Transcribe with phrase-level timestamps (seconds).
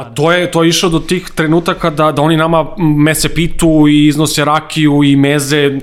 [0.00, 3.88] Ma to je, to je išlo do tih trenutaka da, da oni nama mese pitu
[3.88, 5.78] i iznose rakiju i meze,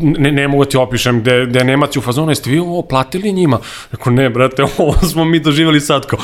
[0.00, 3.32] ne, ne mogu da ti opišem, gde, gde Nemac u fazonu, jeste vi ovo platili
[3.32, 3.58] njima?
[3.92, 6.18] Rekao, ne, brate, ovo smo mi doživali sad, kao,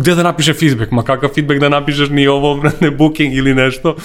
[0.00, 0.92] gde da napiše feedback?
[0.92, 3.96] Ma kakav feedback da napišeš ni ovo, ne booking ili nešto?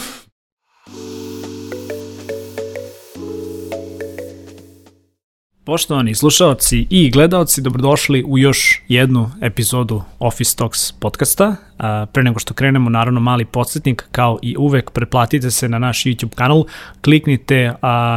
[5.64, 11.67] Poštovani slušalci i gledaoci, dobrodošli u još jednu epizodu Office Talks podcasta.
[12.14, 16.36] Pre nego što krenemo, naravno mali podsjetnik, kao i uvek, preplatite se na naš YouTube
[16.36, 16.64] kanal,
[17.02, 17.74] kliknite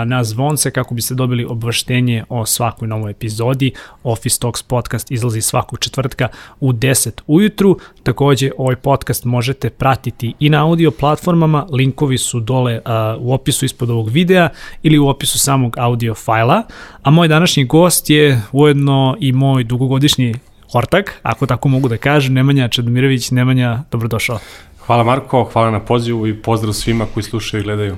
[0.07, 3.73] na zvonce kako biste dobili obavštenje o svakoj novoj epizodi.
[4.05, 6.29] Office Talks podcast izlazi svakog četvrtka
[6.61, 7.79] u 10 ujutru.
[8.03, 12.81] Takođe, ovaj podcast možete pratiti i na audio platformama, linkovi su dole
[13.19, 14.49] u opisu ispod ovog videa
[14.83, 16.63] ili u opisu samog audio fajla.
[17.03, 20.35] A moj današnji gost je ujedno i moj dugogodišnji
[20.73, 23.31] ortak, ako tako mogu da kažem, Nemanja Čedomirović.
[23.31, 24.39] Nemanja, dobrodošao.
[24.87, 27.97] Hvala Marko, hvala na pozivu i pozdrav svima koji slušaju i gledaju.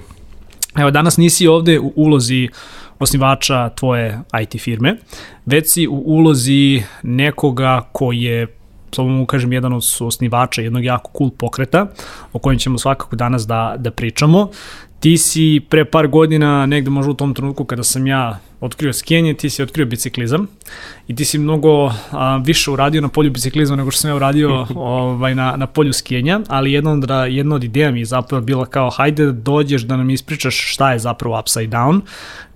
[0.76, 2.48] Evo, danas nisi ovde u ulozi
[2.98, 4.96] osnivača tvoje IT firme,
[5.46, 8.46] već si u ulozi nekoga ko je
[8.94, 11.86] slobodno mu kažem, jedan od osnivača jednog jako cool pokreta,
[12.32, 14.48] o kojem ćemo svakako danas da, da pričamo.
[15.02, 19.34] Ti si pre par godina, negde možda u tom trenutku kada sam ja otkrio skijenje,
[19.34, 20.46] ti si otkrio biciklizam
[21.08, 24.66] i ti si mnogo a, više uradio na polju biciklizma nego što sam ja uradio
[24.76, 28.66] ovaj, na, na polju skijenja, ali jedna od, jedna od ideja mi je zapravo bila
[28.66, 32.00] kao hajde dođeš da nam ispričaš šta je zapravo Upside Down,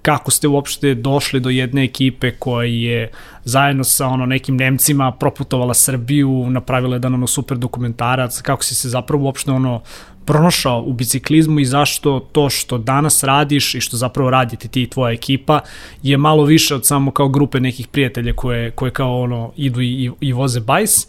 [0.03, 3.11] kako ste uopšte došli do jedne ekipe koja je
[3.45, 8.89] zajedno sa ono nekim Nemcima proputovala Srbiju, napravila jedan ono super dokumentarac, kako si se
[8.89, 9.81] zapravo uopšte ono
[10.27, 14.91] pronašao u biciklizmu i zašto to što danas radiš i što zapravo radite ti i
[14.91, 15.61] tvoja ekipa
[16.03, 20.11] je malo više od samo kao grupe nekih prijatelja koje, koje kao ono idu i,
[20.21, 21.07] i voze bajs.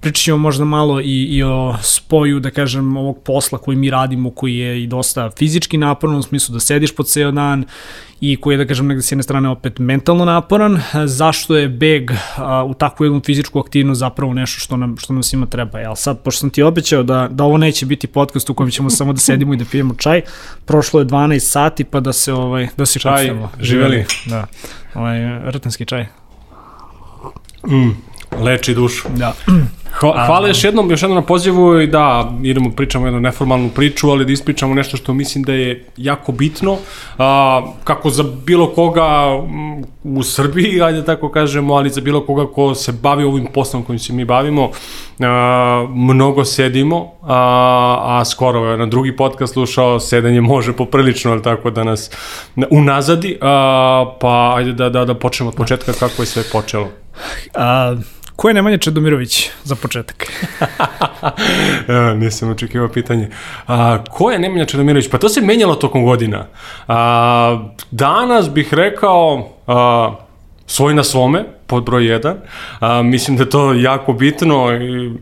[0.00, 4.30] Pričat ćemo možda malo i, i o spoju, da kažem, ovog posla koji mi radimo,
[4.30, 7.64] koji je i dosta fizički naporan, u smislu da sediš po ceo dan
[8.20, 10.80] i koji je, da kažem, negde s jedne strane opet mentalno naporan.
[11.06, 15.22] Zašto je beg a, u takvu jednu fizičku aktivnost zapravo nešto što nam, što nam
[15.22, 15.78] svima treba?
[15.78, 18.90] Jel sad, pošto sam ti obećao da, da ovo neće biti podcast u kojem ćemo
[18.90, 20.22] samo da sedimo i da pijemo čaj,
[20.64, 24.04] prošlo je 12 sati pa da se, ovaj, da se čaj, živeli.
[24.26, 24.46] Da,
[24.94, 25.18] ovaj,
[25.50, 26.06] rtanski čaj.
[27.66, 27.90] Mm,
[28.44, 29.08] leči dušu.
[29.16, 29.34] Da.
[29.98, 34.10] Hva, hvala još jednom, još jednom na pozivu i da idemo pričamo jednu neformalnu priču,
[34.10, 36.76] ali da ispričamo nešto što mislim da je jako bitno,
[37.18, 39.26] a, kako za bilo koga
[40.04, 43.98] u Srbiji, ajde tako kažemo, ali za bilo koga ko se bavi ovim poslom kojim
[43.98, 44.70] se mi bavimo,
[45.20, 51.70] a, mnogo sedimo, a, a skoro na drugi podcast slušao, sedenje može poprilično, ali tako
[51.70, 52.10] da nas
[52.70, 56.88] unazadi, a, pa ajde da, da, da počnemo od početka kako je sve počelo.
[57.54, 57.94] A,
[58.40, 60.32] Ko je Nemanja Čedomirović za početak?
[61.88, 63.28] ja, nisam očekivao pitanje.
[63.66, 65.10] A, ko je Nemanja Čedomirović?
[65.10, 66.46] Pa to se menjalo tokom godina.
[66.88, 70.14] A, danas bih rekao a,
[70.66, 72.34] svoj na svome, pod broj 1.
[72.80, 75.12] A, mislim da je to jako bitno i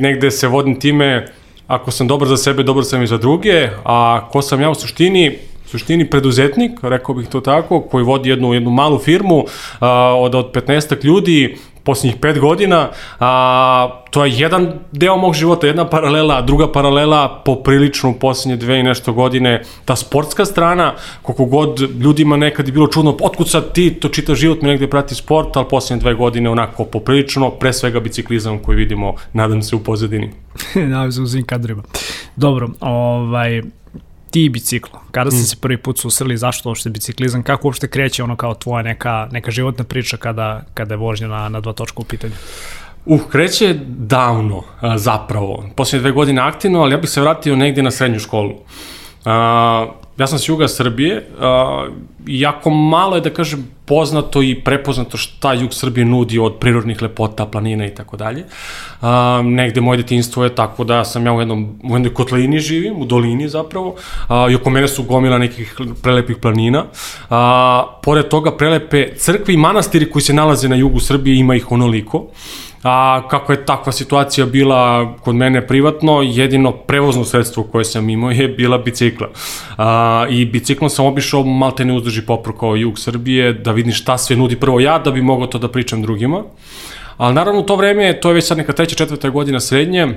[0.00, 1.26] negde se vodim time
[1.66, 4.74] ako sam dobar za sebe, dobar sam i za druge, a ko sam ja u
[4.74, 9.44] suštini, suštini preduzetnik, rekao bih to tako, koji vodi jednu, jednu malu firmu
[9.80, 9.88] a,
[10.18, 12.88] od, od 15 ljudi, posljednjih pet godina,
[13.20, 18.80] a, to je jedan deo mog života, jedna paralela, druga paralela poprilično u posljednje dve
[18.80, 23.72] i nešto godine, ta sportska strana, koliko god ljudima nekad je bilo čudno, otkud sad
[23.72, 27.72] ti to čita život mi negde prati sport, ali posljednje dve godine onako poprilično, pre
[27.72, 30.30] svega biciklizam koji vidimo, nadam se, u pozadini.
[30.74, 31.82] nadam se u svim kadrima.
[32.36, 33.62] Dobro, ovaj,
[34.34, 35.00] ti i biciklo.
[35.10, 35.44] Kada ste mm.
[35.44, 39.50] se prvi put susreli, zašto uopšte biciklizam, kako uopšte kreće ono kao tvoja neka, neka
[39.50, 42.34] životna priča kada, kada je vožnja na, na dva točka u pitanju?
[43.06, 44.62] Uh, kreće davno,
[44.96, 45.64] zapravo.
[45.76, 48.50] Poslije dve godine aktivno, ali ja bih se vratio negde na srednju školu.
[48.50, 49.30] Uh,
[50.18, 51.92] ja sam s juga Srbije uh,
[52.26, 57.46] jako malo je, da kažem, poznato i prepoznato šta jug Srbije nudi od prirodnih lepota,
[57.46, 58.44] planina i tako dalje.
[59.44, 63.04] Negde moje detinstvo je tako da sam ja u, jednom, u jednoj kotlini živim, u
[63.04, 63.94] dolini zapravo,
[64.28, 66.84] a, i oko mene su gomila nekih prelepih planina.
[67.30, 71.72] A, pored toga prelepe crkve i manastiri koji se nalaze na jugu Srbije ima ih
[71.72, 72.26] onoliko
[72.84, 78.30] a kako je takva situacija bila kod mene privatno, jedino prevozno sredstvo koje sam imao
[78.30, 79.28] je bila bicikla.
[79.78, 84.18] A, I biciklom sam obišao malte ne uzdrži popru kao jug Srbije, da vidim šta
[84.18, 86.42] sve nudi prvo ja, da bi mogao to da pričam drugima.
[87.16, 90.14] Ali naravno u to vreme, to je već sad neka treća, četvrta godina srednje,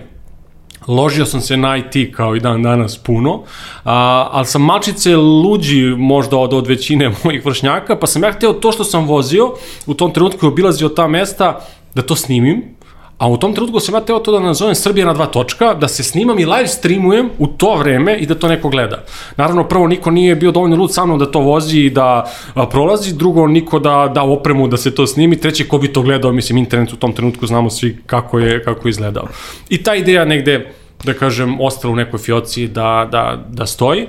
[0.87, 3.43] Ložio sam se na IT kao i dan danas puno,
[3.83, 8.53] a, ali sam malčice luđi možda od, od većine mojih vršnjaka, pa sam ja hteo
[8.53, 9.53] to što sam vozio,
[9.85, 11.59] u tom trenutku je obilazio ta mesta,
[11.95, 12.77] da to snimim,
[13.17, 15.87] A u tom trenutku sam ja teo to da nazovem Srbija na dva točka, da
[15.87, 19.03] se snimam i live streamujem u to vreme i da to neko gleda.
[19.37, 22.31] Naravno, prvo, niko nije bio dovoljno lud sa mnom da to vozi i da
[22.71, 26.31] prolazi, drugo, niko da da opremu da se to snimi, treće, ko bi to gledao,
[26.31, 29.27] mislim, internet u tom trenutku znamo svi kako je, kako je izgledao.
[29.69, 30.73] I ta ideja negde,
[31.03, 34.07] da kažem, ostala u nekoj fioci da, da, da stoji.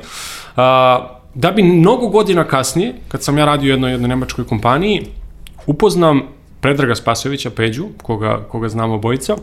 [0.57, 5.07] A, da bi mnogo godina kasnije, kad sam ja radio u jednoj, jednoj nemačkoj kompaniji,
[5.67, 9.37] upoznam Predraga Spasovića, Peđu, koga, koga znamo obojica,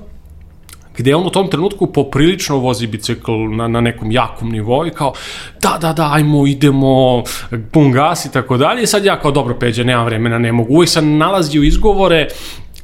[0.97, 5.13] gde on u tom trenutku poprilično vozi bicikl na, na nekom jakom nivou i kao,
[5.61, 7.23] da, da, da, ajmo, idemo,
[7.71, 8.83] pun gas i tako dalje.
[8.83, 10.73] I sad ja kao, dobro, Peđa, nema vremena, ne mogu.
[10.73, 12.27] Uvijek sam nalazio izgovore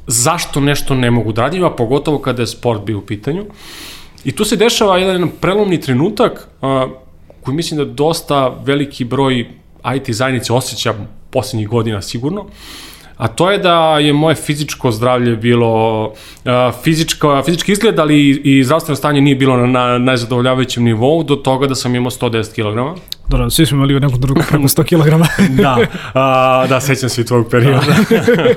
[0.06, 3.44] zašto nešto ne mogu da radim, a pogotovo kada je sport bio u pitanju.
[4.24, 6.86] I tu se dešava jedan prelomni trenutak a,
[7.42, 9.46] koji mislim da dosta veliki broj
[9.96, 10.94] IT zajednice osjeća
[11.30, 12.46] poslednjih godina sigurno,
[13.16, 16.12] a to je da je moje fizičko zdravlje bilo uh,
[16.82, 21.36] fizičko, fizički izgled, ali i, i zdravstveno stanje nije bilo na, na najzadovoljavajućem nivou do
[21.36, 23.00] toga da sam imao 110 kg.
[23.28, 25.26] Dobro, svi smo imali u nekom drugu preko 100 kg.
[25.62, 25.78] da,
[26.14, 27.94] a, da, sećam se i tvojeg perioda.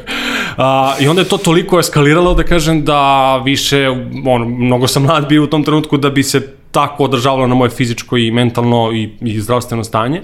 [0.58, 3.88] a, I onda je to toliko eskaliralo da kažem da više,
[4.26, 7.70] ono, mnogo sam mlad bio u tom trenutku da bi se tako održavalo na moje
[7.70, 10.22] fizičko i mentalno i, i zdravstveno stanje.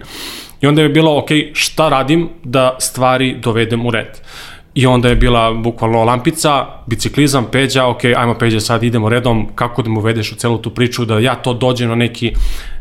[0.62, 4.22] I onda je bilo, ok, šta radim da stvari dovedem u red?
[4.74, 9.82] I onda je bila bukvalno lampica, biciklizam, peđa, ok, ajmo peđa sad idemo redom, kako
[9.82, 12.34] da mu uvedeš u celu tu priču, da ja to dođem na neki,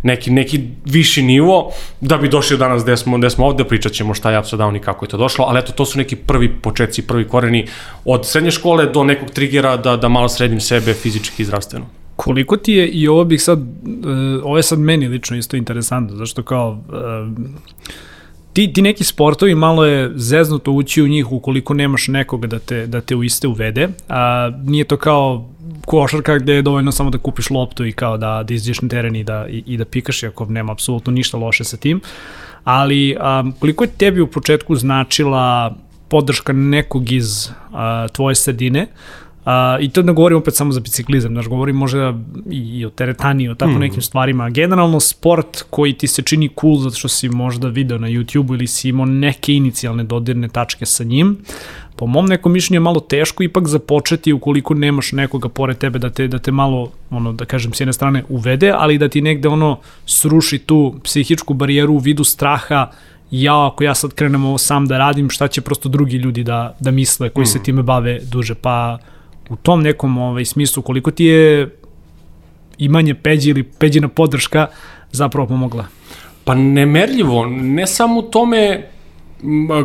[0.03, 4.15] neki, neki viši nivo, da bi došli danas gde smo, gde smo ovde, pričat ćemo
[4.15, 6.49] šta je Upside Down i kako je to došlo, ali eto, to su neki prvi
[6.49, 7.67] početci, prvi koreni
[8.05, 12.00] od srednje škole do nekog trigera da, da malo sredim sebe fizički i zdravstveno.
[12.21, 13.65] Koliko ti je, i ovo bih sad, uh,
[14.45, 17.47] ovo je sad meni lično isto interesantno, zašto kao, uh,
[18.53, 22.87] ti, ti neki sportovi malo je zeznuto ući u njih ukoliko nemaš nekoga da te,
[22.87, 25.49] da te u iste uvede, a nije to kao
[25.87, 29.17] košarka gde je dovoljno samo da kupiš loptu i kao da, da izđeš na teren
[29.17, 32.01] i da, i, i da pikaš, iako nema apsolutno ništa loše sa tim,
[32.65, 35.77] ali um, koliko je tebi u početku značila
[36.09, 38.87] podrška nekog iz a, tvoje sredine,
[39.45, 42.15] A, I to ne govorim opet samo za biciklizam, znaš, govorim možda
[42.51, 43.79] i, i o teretani, o tako mm.
[43.79, 44.51] nekim stvarima.
[44.51, 48.67] Generalno sport koji ti se čini cool zato što si možda video na YouTube ili
[48.67, 51.39] si imao neke inicijalne dodirne tačke sa njim,
[51.97, 56.11] po mom nekom mišljenju je malo teško ipak započeti ukoliko nemaš nekoga pored tebe da
[56.11, 59.49] te, da te malo, ono, da kažem, s jedne strane uvede, ali da ti negde
[59.49, 62.91] ono sruši tu psihičku barijeru u vidu straha
[63.31, 66.77] ja ako ja sad krenem ovo sam da radim, šta će prosto drugi ljudi da,
[66.81, 67.47] da misle koji mm.
[67.47, 68.99] se time bave duže, pa
[69.51, 71.77] u tom nekom ovaj, smislu koliko ti je
[72.79, 74.67] imanje peđi ili peđina podrška
[75.13, 75.87] zapravo pomogla?
[76.45, 78.87] Pa nemerljivo, ne samo u tome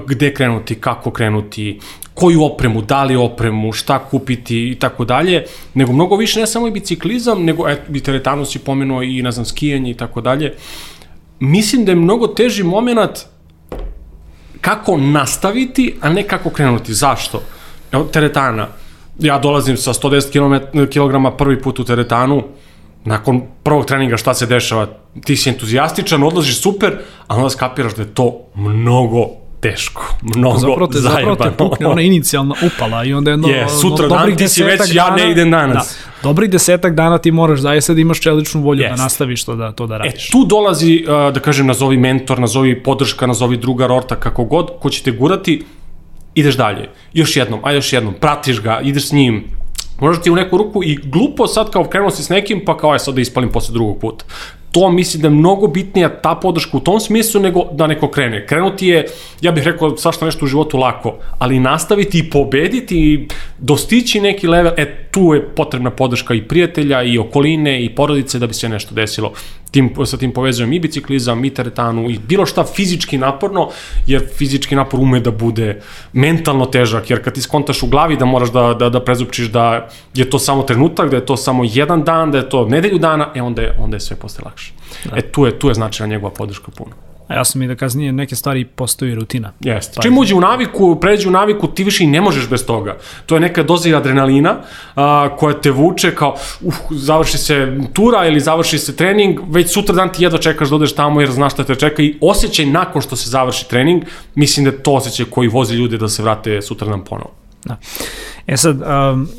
[0.07, 1.79] gde krenuti, kako krenuti,
[2.13, 6.67] koju opremu, da li opremu, šta kupiti i tako dalje, nego mnogo više ne samo
[6.67, 10.53] i biciklizam, nego et, i teretanu si pomenuo i, ne znam, skijanje i tako dalje.
[11.39, 13.19] Mislim da je mnogo teži moment
[14.61, 16.93] kako nastaviti, a ne kako krenuti.
[16.93, 17.41] Zašto?
[17.91, 18.67] Evo, teretana
[19.19, 22.43] ja dolazim sa 110 kg prvi put u teretanu,
[23.05, 24.87] nakon prvog treninga šta se dešava,
[25.25, 26.97] ti si entuzijastičan, odlaziš super,
[27.27, 29.27] a onda skapiraš da je to mnogo
[29.59, 31.35] teško, mnogo zapravo te, zajebano.
[31.35, 33.47] Zapravo te pukne ona inicijalna upala i onda jedno...
[33.47, 35.97] Je, sutra no, dan ti si već, dana, ja ne idem danas.
[36.23, 38.89] Da, dobrih desetak dana ti moraš zaista da imaš čeličnu volju yes.
[38.89, 40.29] da nastaviš to da, to da radiš.
[40.29, 44.89] E, tu dolazi, da kažem, nazovi mentor, nazovi podrška, nazovi drugar, orta, kako god, ko
[44.89, 45.63] će te gurati,
[46.35, 46.89] ideš dalje.
[47.13, 49.43] Još jednom, a još jednom, pratiš ga, ideš s njim,
[49.99, 52.93] Možda ti u neku ruku i glupo sad kao krenuo si s nekim, pa kao
[52.93, 54.25] je sad da ispalim posle drugog puta
[54.75, 58.47] to mislim da je mnogo bitnija ta podrška u tom smislu nego da neko krene.
[58.47, 59.05] Krenuti je,
[59.41, 63.27] ja bih rekao, svašta nešto u životu lako, ali nastaviti i pobediti i
[63.59, 68.47] dostići neki level, e, tu je potrebna podrška i prijatelja i okoline i porodice da
[68.47, 69.33] bi se nešto desilo.
[69.71, 73.69] Tim, sa tim povezujem i biciklizam, i teretanu, i bilo šta fizički naporno,
[74.07, 75.81] jer fizički napor ume da bude
[76.13, 79.89] mentalno težak, jer kad ti skontaš u glavi da moraš da, da, da prezupčiš da
[80.13, 83.31] je to samo trenutak, da je to samo jedan dan, da je to nedelju dana,
[83.35, 84.73] e onda je, onda je sve posle lakše.
[85.05, 85.17] Da.
[85.17, 87.14] E tu je, tu je značajna njegova podrška puno.
[87.27, 89.51] A ja sam i da kasnije neke stvari postoji rutina.
[89.59, 89.93] Jeste.
[89.95, 92.97] Pa Čim uđe u naviku, pređe u naviku, ti više i ne možeš bez toga.
[93.25, 94.55] To je neka doza adrenalina
[94.95, 99.95] a, koja te vuče kao, uh, završi se tura ili završi se trening, već sutra
[99.95, 103.01] dan ti jedva čekaš da odeš tamo jer znaš šta te čeka i osjećaj nakon
[103.01, 104.03] što se završi trening,
[104.35, 107.31] mislim da je to osjećaj koji vozi ljude da se vrate sutra dan ponovo.
[107.65, 107.77] Da.
[108.47, 109.29] E sad, um,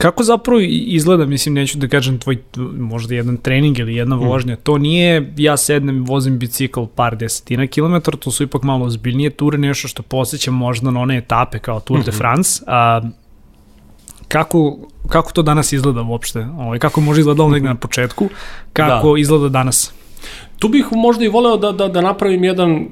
[0.00, 2.38] Kako zapravo izgleda, mislim, neću da kažem tvoj
[2.78, 4.18] možda jedan trening ili jedna mm.
[4.18, 9.30] vožnja, to nije ja sednem vozim bicikl par desetina kilometara, to su ipak malo ozbiljnije
[9.30, 12.04] ture, nešto što posjećam možda na one etape kao Tour mm -hmm.
[12.04, 12.18] de mhm.
[12.18, 13.00] France, a
[14.28, 14.78] kako,
[15.08, 16.46] kako to danas izgleda uopšte?
[16.58, 18.28] Ovaj, kako može izgledalo negde na početku?
[18.72, 19.20] Kako da.
[19.20, 19.92] izgleda danas?
[20.58, 22.88] Tu bih možda i voleo da, da, da napravim jedan,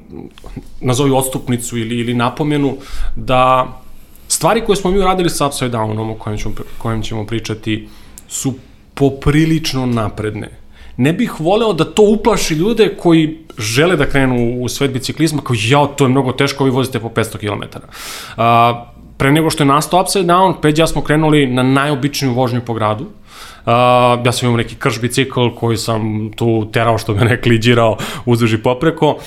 [0.81, 2.77] nazovi odstupnicu ili, ili napomenu,
[3.15, 3.67] da
[4.39, 7.87] stvari koje smo mi uradili sa Upside Downom, o kojem ćemo, kojem ćemo pričati,
[8.27, 8.53] su
[8.93, 10.49] poprilično napredne.
[10.97, 15.55] Ne bih voleo da to uplaši ljude koji žele da krenu u svet biciklizma, kao
[15.59, 17.63] ja, to je mnogo teško, vi vozite po 500 km.
[17.67, 18.43] Uh,
[19.17, 23.03] pre nego što je nastao Upside Down, Peđa smo krenuli na najobičniju vožnju po gradu.
[23.03, 23.73] Uh,
[24.25, 28.57] ja sam imao neki krš bicikl koji sam tu terao što me ne kliđirao uzduži
[28.57, 29.17] popreko.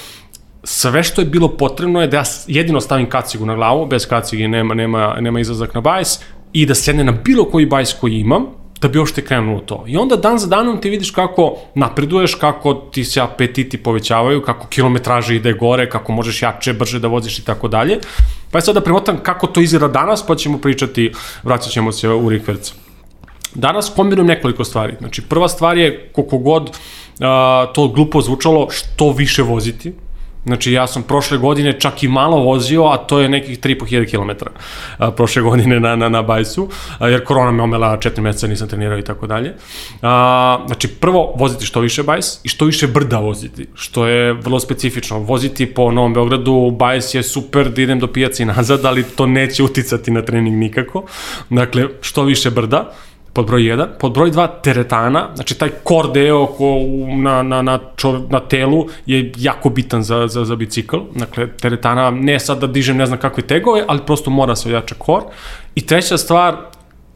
[0.65, 4.49] Sve što je bilo potrebno je da ja jedino stavim kacigu na glavu, bez kacige
[4.49, 6.19] nema, nema, nema izlazak na bajs,
[6.53, 8.47] i da sedne na bilo koji bajs koji imam,
[8.83, 9.85] da bi uopšte krenuo to.
[9.87, 14.67] I onda dan za danom ti vidiš kako napreduješ, kako ti se apetiti povećavaju, kako
[14.67, 17.99] kilometraže ide gore, kako možeš jače, brže da voziš i tako dalje.
[18.51, 22.09] Pa je sad da premotam kako to izgleda danas, pa ćemo pričati, vraćat ćemo se
[22.09, 22.73] u Rikverc.
[23.55, 24.97] Danas kombinujem nekoliko stvari.
[24.99, 26.75] Znači, prva stvar je, koliko god uh,
[27.75, 29.93] to glupo zvučalo, što više voziti,
[30.45, 34.45] Znači, ja sam prošle godine čak i malo vozio, a to je nekih 3.500 km
[34.99, 36.69] a, prošle godine na, na, na bajsu,
[36.99, 39.55] a, jer korona me omela 4 meseca, nisam trenirao i tako dalje.
[40.03, 44.61] A, znači, prvo, voziti što više bajs i što više brda voziti, što je vrlo
[44.61, 45.19] specifično.
[45.19, 49.63] Voziti po Novom Beogradu, bajs je super da idem do pijaci nazad, ali to neće
[49.63, 51.05] uticati na trening nikako.
[51.51, 52.93] Dakle, što više brda
[53.33, 56.77] pod broj 1, pod broj 2 teretana, znači taj kor deo ko
[57.17, 62.11] na, na, na, čo, na telu je jako bitan za, za, za bicikl, dakle teretana
[62.11, 65.23] ne sad da dižem ne znam kakve tegove, ali prosto mora se ojača kor.
[65.75, 66.57] I treća stvar,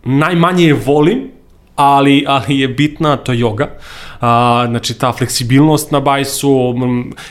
[0.04, 1.30] najmanje je volim,
[1.76, 3.66] ali, ali je bitna, to je yoga.
[4.20, 6.74] A, znači ta fleksibilnost na bajsu,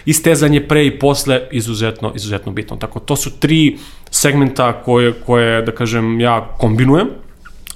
[0.06, 2.78] istezanje pre i posle, izuzetno, izuzetno bitno.
[2.78, 3.78] Tako, to su tri
[4.12, 7.25] segmenta koje, koje da kažem, ja kombinujem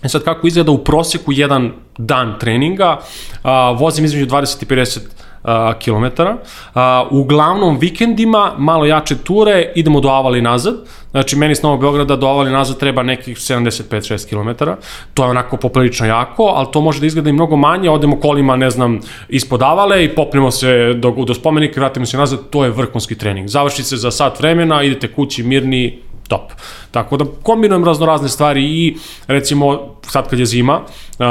[0.04, 3.00] E sad kako izgleda u proseku jedan dan treninga,
[3.44, 5.00] a, vozim između 20 i 50
[5.44, 6.38] a, kilometara.
[6.74, 10.76] A, uglavnom vikendima, malo jače ture, idemo do Avali nazad.
[11.12, 14.66] Znači, meni s Novog Beograda do Avali nazad treba nekih 75-6 km.
[15.14, 17.90] To je onako poprilično jako, ali to može da izgleda i mnogo manje.
[17.90, 22.18] Odemo kolima, ne znam, ispod Avale i popnemo se do, do spomenika i vratimo se
[22.18, 22.50] nazad.
[22.50, 23.48] To je vrhunski trening.
[23.48, 26.00] Završi se za sat vremena, idete kući mirni,
[26.30, 26.52] top.
[26.92, 30.82] Tako da kombinujem razno razne stvari i recimo sad kad je zima,
[31.20, 31.26] uh,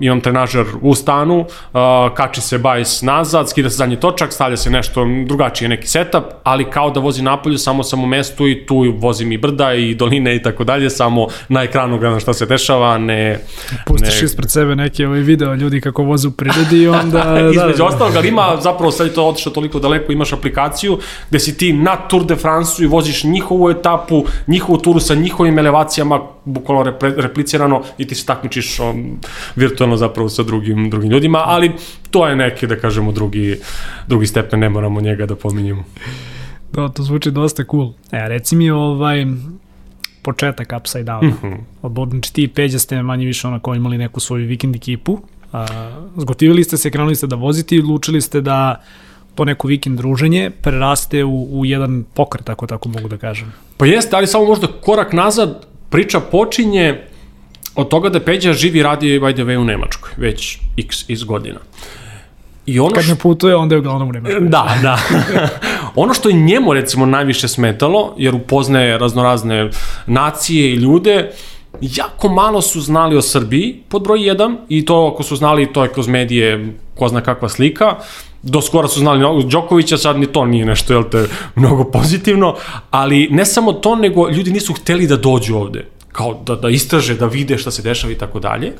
[0.00, 1.80] imam trenažer u stanu, uh,
[2.14, 6.70] kači se bajs nazad, skida se zadnji točak, stavlja se nešto drugačije, neki setup, ali
[6.70, 10.36] kao da vozi napolju, samo sam u mestu i tu vozim i brda i doline
[10.36, 13.40] i tako dalje, samo na ekranu gledam šta se dešava, ne...
[13.86, 14.24] Pustiš ne...
[14.24, 17.24] ispred sebe neke ovaj video ljudi kako voze u prirodi i onda...
[17.34, 20.98] da, Između da, ostalog, ali ima, zapravo sad je to otišao toliko daleko, imaš aplikaciju
[21.30, 25.58] gde si ti na Tour de France i voziš njihovu etapu, njihovu turu sa njihovim
[25.58, 29.18] elevacijama, bukvalno repre, replicirano i ti se takmičiš um,
[29.56, 31.72] virtualno zapravo sa drugim, drugim ljudima, ali
[32.10, 33.58] to je neki, da kažemo, drugi,
[34.06, 35.84] drugi stepen, ne moramo njega da pominjemo.
[36.72, 37.92] Da, to zvuči dosta cool.
[38.12, 39.26] E, reci mi ovaj,
[40.22, 41.24] početak Upside Down.
[41.24, 41.38] Mm
[41.82, 42.10] -hmm.
[42.10, 45.18] Znači ti i Peđa ste manje više onako imali neku svoju vikend ekipu.
[45.52, 45.66] A,
[46.16, 48.82] zgotivili ste se, krenuli ste da vozite i odlučili ste da
[49.38, 53.52] to neko vikend druženje preraste u, u jedan pokret, ako tako mogu da kažem.
[53.76, 56.98] Pa jeste, ali samo možda korak nazad, priča počinje
[57.74, 61.58] od toga da Peđa živi radi by the way u Nemačkoj, već x iz godina.
[62.66, 64.40] I ono Kad ne putuje, onda je uglavnom u Nemačkoj.
[64.40, 64.98] Da, da.
[66.02, 69.70] ono što je njemu recimo najviše smetalo, jer upoznaje raznorazne
[70.06, 71.30] nacije i ljude,
[71.80, 75.82] jako malo su znali o Srbiji, pod broj 1, i to ako su znali, to
[75.82, 77.96] je kroz medije ko zna kakva slika,
[78.42, 82.54] do skora su znali Đokovića, sad ni to nije nešto, jel te, mnogo pozitivno,
[82.90, 85.84] ali ne samo to, nego ljudi nisu hteli da dođu ovde
[86.18, 88.72] kao da, da istraže, da vide šta se dešava i tako dalje.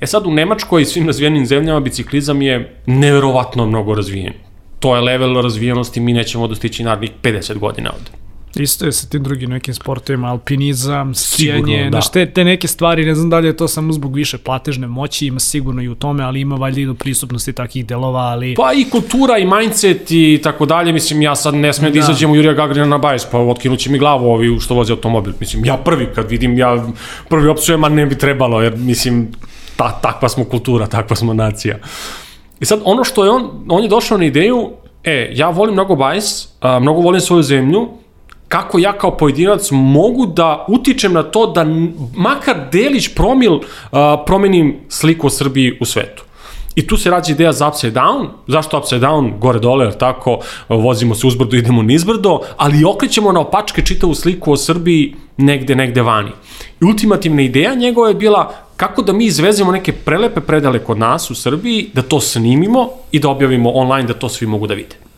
[0.00, 4.32] E sad u Nemačkoj i svim razvijenim zemljama biciklizam je neverovatno mnogo razvijen.
[4.80, 8.10] To je level razvijenosti, mi nećemo dostići narednih 50 godina ovde.
[8.56, 12.00] Isto je sa tim drugim nekim sportovima, alpinizam, skijanje, da.
[12.00, 15.26] te, te neke stvari, ne znam da li je to samo zbog više platežne moći,
[15.26, 18.54] ima sigurno i u tome, ali ima valjda i do prisutnosti takih delova, ali...
[18.54, 21.98] Pa i kultura i mindset i tako dalje, mislim, ja sad ne smem da, da
[21.98, 25.64] izađem u Jurija Gagarina na bajs, pa otkinuće mi glavu ovi što voze automobil, mislim,
[25.64, 26.86] ja prvi kad vidim, ja
[27.28, 29.28] prvi opsujem, a ne bi trebalo, jer mislim,
[29.76, 31.78] ta, takva smo kultura, takva smo nacija.
[32.60, 34.70] I sad, ono što je on, on je došao na ideju,
[35.04, 37.88] e, ja volim mnogo bajs, a, mnogo volim svoju zemlju,
[38.52, 41.64] kako ja kao pojedinac mogu da utičem na to da
[42.16, 43.62] makar delić promil uh,
[44.26, 46.24] promenim sliku o Srbiji u svetu.
[46.74, 48.26] I tu se rađa ideja za upside down.
[48.46, 49.38] Zašto upside down?
[49.38, 54.52] Gore dole, jer tako, vozimo se uzbrdo, idemo nizbrdo, ali okrećemo na opačke čitavu sliku
[54.52, 56.30] o Srbiji negde, negde vani.
[56.80, 61.30] I ultimativna ideja njegova je bila kako da mi izvezemo neke prelepe predale kod nas
[61.30, 65.11] u Srbiji, da to snimimo i da objavimo online, da to svi mogu da vide.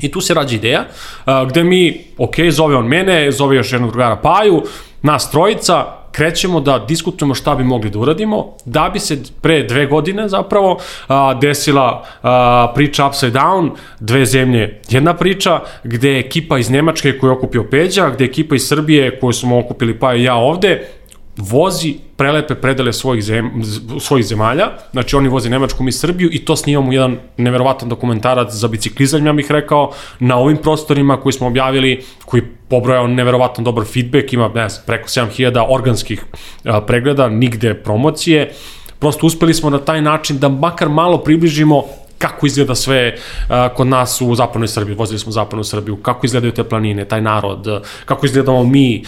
[0.00, 0.84] I tu se rađa ideja,
[1.48, 4.62] gde mi, ok, zove on mene, zove još jednog drugara Paju,
[5.02, 9.86] nas trojica, krećemo da diskutujemo šta bi mogli da uradimo, da bi se pre dve
[9.86, 10.78] godine zapravo
[11.08, 17.18] a, desila a, priča Upside Down, dve zemlje, jedna priča, gde je ekipa iz Nemačke
[17.18, 20.34] koju je okupio Peđa, gde je ekipa iz Srbije koju smo okupili pa i ja
[20.34, 20.88] ovde,
[21.40, 23.62] vozi prelepe predele svojih, zem,
[24.00, 28.68] svojih zemalja, znači oni voze Nemačku i Srbiju i to snimamo jedan neverovatan dokumentarac za
[28.68, 34.32] biciklizam, ja bih rekao, na ovim prostorima koji smo objavili, koji pobrojao neverovatan dobar feedback,
[34.32, 36.24] ima ne znam, preko 7000 organskih
[36.64, 38.52] a, pregleda, nigde promocije,
[38.98, 41.84] prosto uspeli smo na taj način da makar malo približimo
[42.20, 43.14] kako izgleda sve
[43.74, 47.20] kod nas u zapadnoj Srbiji, vozili smo u zapadnu Srbiju, kako izgledaju te planine, taj
[47.20, 49.04] narod, kako izgledamo mi,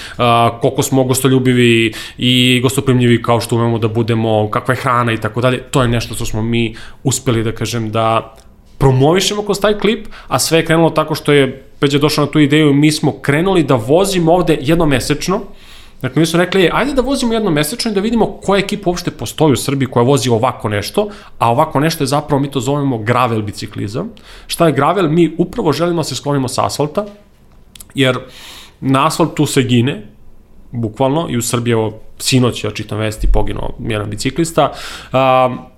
[0.61, 5.41] koliko smo gostoljubivi i gostoprimljivi kao što umemo da budemo, kakva je hrana i tako
[5.41, 8.35] dalje, to je nešto što smo mi uspeli da kažem da
[8.79, 12.39] promovišemo kroz taj klip, a sve je krenulo tako što je Peđa došao na tu
[12.39, 15.41] ideju mi smo krenuli da vozimo ovde jednomesečno,
[16.03, 19.11] Dakle, mi su rekli, ajde da vozimo jedno mesečno i da vidimo koja ekipa uopšte
[19.11, 22.99] postoji u Srbiji koja vozi ovako nešto, a ovako nešto je zapravo, mi to zovemo
[22.99, 24.11] gravel biciklizam.
[24.47, 25.09] Šta je gravel?
[25.09, 27.05] Mi upravo želimo da se sklonimo sa asfalta,
[27.95, 28.19] jer
[28.81, 30.12] na asfaltu se gine,
[30.73, 35.19] bukvalno, i u Srbiji, evo, sinoć, ja čitam vesti, poginuo jedan biciklista, uh,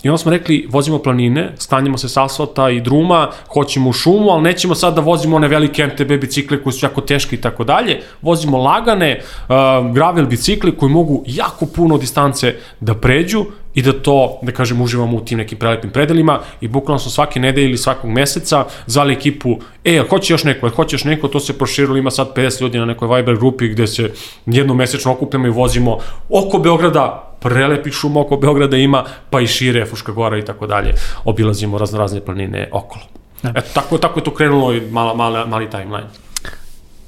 [0.02, 4.30] i onda smo rekli, vozimo planine, stanjamo se sa asfalta i druma, hoćemo u šumu,
[4.30, 7.64] ali nećemo sad da vozimo one velike MTB bicikle koji su jako teški i tako
[7.64, 9.54] dalje, vozimo lagane uh,
[9.94, 13.44] gravel bicikle koji mogu jako puno distance da pređu
[13.75, 17.40] i da to, da kažem, uživamo u tim nekim prelepim predelima i bukvalno smo svake
[17.40, 21.59] nedelje ili svakog meseca zvali ekipu, e, hoće još neko, hoće još neko, to se
[21.59, 24.11] proširilo, ima sad 50 ljudi na nekoj Viber grupi gde se
[24.47, 29.87] jednom mesečno okupljamo i vozimo oko Beograda, prelepi šum oko Beograda ima, pa i šire,
[29.87, 33.04] Fuška gora i tako dalje, obilazimo razne razne planine okolo.
[33.43, 33.52] Da.
[33.57, 36.08] Eto, tako, tako je to krenulo i mala, mala, mali timeline.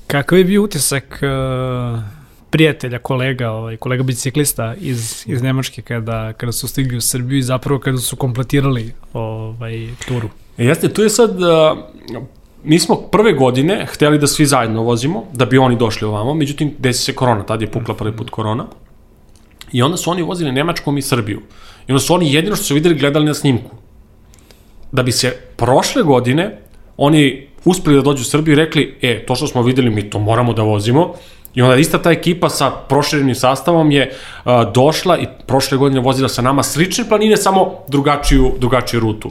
[0.06, 2.15] Kakav je bio utisak uh,
[2.56, 7.42] prijatelja, kolega, ovaj, kolega biciklista iz, iz Nemačke kada, kada su stigli u Srbiju i
[7.42, 10.28] zapravo kada su kompletirali ovaj, turu?
[10.58, 11.78] E, jeste, tu je sad, uh,
[12.64, 16.72] mi smo prve godine hteli da svi zajedno vozimo, da bi oni došli ovamo, međutim,
[16.78, 18.66] desi se korona, tad je pukla prvi put korona.
[19.72, 21.42] I onda su oni vozili Nemačkom i Srbiju.
[21.88, 23.76] I onda su oni jedino što su videli gledali na snimku.
[24.92, 26.58] Da bi se prošle godine
[26.96, 30.18] oni uspeli da dođu u Srbiju i rekli, e, to što smo videli, mi to
[30.18, 31.12] moramo da vozimo,
[31.56, 36.28] I onda ista ta ekipa sa proširenim sastavom je uh, došla i prošle godine vozila
[36.28, 39.30] sa nama slične planine, samo drugačiju, drugačiju rutu.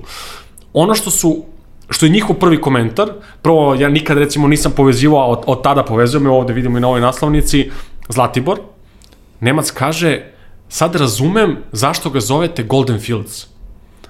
[0.73, 1.43] Ono što su
[1.89, 3.09] što je njihov prvi komentar,
[3.41, 7.01] prvo ja nikad recimo nisam povezivao, od, od tada povezujem, ovde vidimo i na ovoj
[7.01, 7.69] naslovnici,
[8.09, 8.59] Zlatibor,
[9.39, 10.21] Nemac kaže,
[10.69, 13.45] sad razumem zašto ga zovete Golden Fields.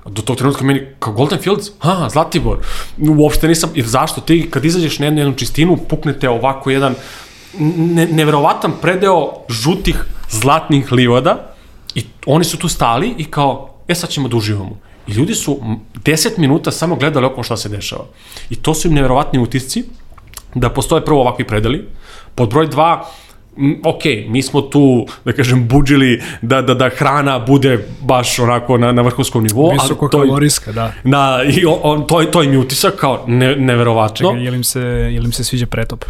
[0.06, 1.72] Do tog trenutka meni, kao Golden Fields?
[1.80, 2.58] Ha, Zlatibor.
[3.18, 4.22] Uopšte nisam, jer zašto?
[4.22, 6.96] Ti kad izađeš na jednu, jednu čistinu, puknete ovako jedan
[7.60, 11.56] ne, neverovatan predeo žutih zlatnih livada
[11.96, 14.78] i oni su tu stali i kao, e sad ćemo da uživamo.
[15.08, 15.60] I ljudi su
[16.04, 18.06] 10 minuta samo gledali oko šta se dešava.
[18.50, 19.84] I to su im neverovatni utisci
[20.56, 21.88] da postoje prvo ovakvi predeli.
[22.36, 23.00] Pod broj 2,
[23.84, 28.92] ok, mi smo tu, da kažem, buđili da, da, da hrana bude baš onako na,
[28.92, 29.72] na vrhunskom nivou.
[29.72, 30.94] Visoko kalorijska, da.
[31.04, 34.30] Na, i on, to, to im je utisak kao ne, neverovatno.
[34.30, 36.06] Čekaj, je li im se, je li im se sviđa pretop?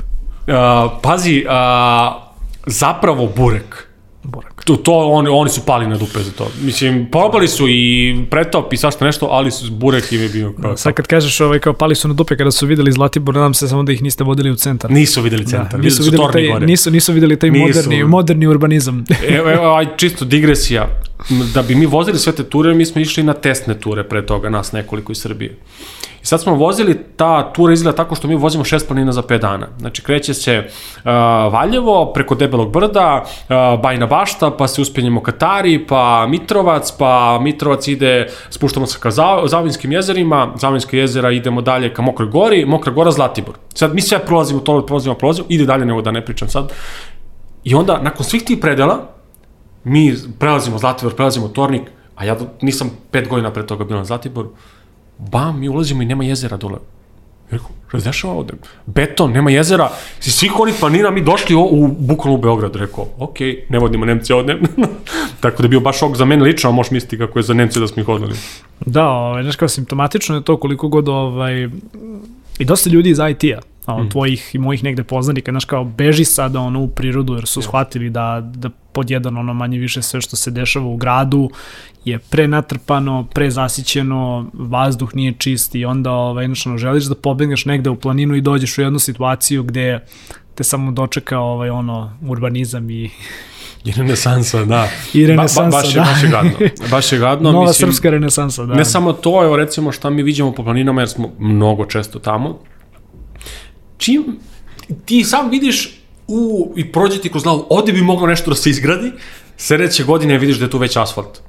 [0.47, 2.23] Uh, pazi, uh,
[2.65, 3.87] zapravo burek.
[4.23, 4.63] Burek.
[4.63, 6.51] To, to oni, oni su pali na dupe za to.
[6.61, 10.77] Mislim, probali su i pretop i svašta nešto, ali su burek im je bio kao...
[10.77, 13.67] Sad kad kažeš ovaj, kao pali su na dupe kada su videli Zlatibor, nadam se
[13.67, 14.91] samo da ih niste vodili u centar.
[14.91, 17.65] Nisu videli centar, da, nisu videli, taj, nisu, nisu videli taj nisu.
[17.67, 19.05] moderni, moderni urbanizam.
[19.37, 20.87] evo, evo, aj, čisto digresija.
[21.53, 24.49] Da bi mi vozili sve te ture, mi smo išli na testne ture pre toga,
[24.49, 25.57] nas nekoliko iz Srbije.
[26.25, 29.37] I sad smo vozili, ta tura izgleda tako što mi vozimo šest planina za 5
[29.37, 29.67] dana.
[29.79, 31.03] Znači kreće se uh,
[31.53, 37.39] Valjevo, preko Debelog brda, uh, Bajna bašta, pa se uspenjemo ka Tari, pa Mitrovac, pa
[37.41, 39.11] Mitrovac ide, spuštamo se ka
[39.45, 43.55] Zavinskim jezerima, Zavinske jezera idemo dalje ka Mokroj gori, Mokra gora Zlatibor.
[43.73, 46.71] Sad mi sve prolazimo, to prolazimo, prolazimo, ide dalje nego da ne pričam sad.
[47.63, 49.09] I onda, nakon svih tih predela,
[49.83, 51.81] mi prelazimo Zlatibor, prelazimo Tornik,
[52.15, 54.49] a ja nisam pet godina pre toga bio na Zlatiboru,
[55.17, 56.77] bam, mi ulazimo i nema jezera dole.
[57.51, 58.53] Rekao, šta se dešava ovde?
[58.85, 62.75] Beton, nema jezera, si svih onih planina mi došli u, u bukvalno u Beograd.
[62.75, 64.57] Rekao, ok, ne vodimo Nemci ovde.
[65.41, 67.53] Tako da je bio baš šok za mene lično, a možeš misliti kako je za
[67.53, 68.35] Nemce da smo ih odveli.
[68.85, 71.69] Da, ovaj, znaš kao simptomatično je to koliko god ovaj,
[72.59, 74.09] i dosta ljudi iz IT-a, mm.
[74.09, 78.09] tvojih i mojih negde poznanika, znaš kao beži sada ono u prirodu jer su shvatili
[78.09, 81.49] da, da pod jedan ono manje više sve što se dešava u gradu
[82.05, 87.95] je prenatrpano, prezasićeno, vazduh nije čist i onda ovaj, jednostavno želiš da pobegneš negde u
[87.95, 89.99] planinu i dođeš u jednu situaciju gde
[90.55, 93.09] te samo dočeka ovaj, ono, urbanizam i
[93.85, 94.87] I renesansa, da.
[95.13, 96.03] I renesansa, ba, ba, baš je, da.
[96.05, 96.51] Baš je gadno.
[96.91, 97.51] Baš je gadno.
[97.51, 98.73] Nova mislim, srpska renesansa, da.
[98.73, 102.59] Ne samo to, evo recimo šta mi vidimo po planinama, jer smo mnogo često tamo.
[103.97, 104.37] Čim
[105.05, 108.69] ti sam vidiš u, i prođe ti kroz glavu, ovde bi moglo nešto da se
[108.69, 109.11] izgradi,
[109.57, 111.39] sledeće godine vidiš da je tu već asfalt.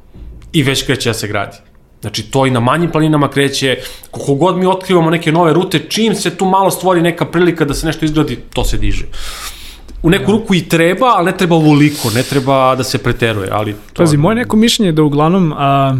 [0.52, 1.56] I već kreće da se gradi.
[2.00, 3.78] Znači, to i na manjim planinama kreće,
[4.10, 7.74] koliko god mi otkrivamo neke nove rute, čim se tu malo stvori neka prilika da
[7.74, 9.06] se nešto izgradi, to se diže
[10.06, 13.72] u neku ruku i treba, ali ne treba ovoliko, ne treba da se preteruje, ali...
[13.72, 14.02] To...
[14.02, 15.96] Pazi, moje neko mišljenje je da uglavnom a,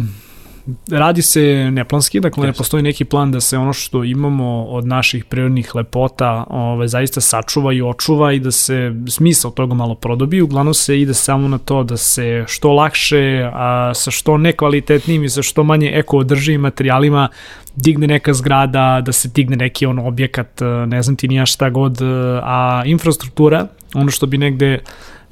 [0.89, 5.25] radi se neplanski, dakle ne postoji neki plan da se ono što imamo od naših
[5.25, 10.41] prirodnih lepota ove, zaista sačuva i očuva i da se smisao toga malo prodobi.
[10.41, 15.29] Uglavnom se ide samo na to da se što lakše, a sa što nekvalitetnijim i
[15.29, 17.29] sa što manje eko održivim materijalima
[17.75, 21.97] digne neka zgrada, da se digne neki on objekat, ne znam ti nija šta god,
[22.43, 24.79] a infrastruktura, ono što bi negde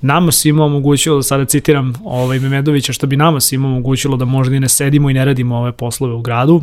[0.06, 4.56] nama svima omogućilo, da sada citiram ovaj Memedovića, što bi nama svima omogućilo da možda
[4.56, 6.62] i ne sedimo i ne radimo ove poslove u gradu,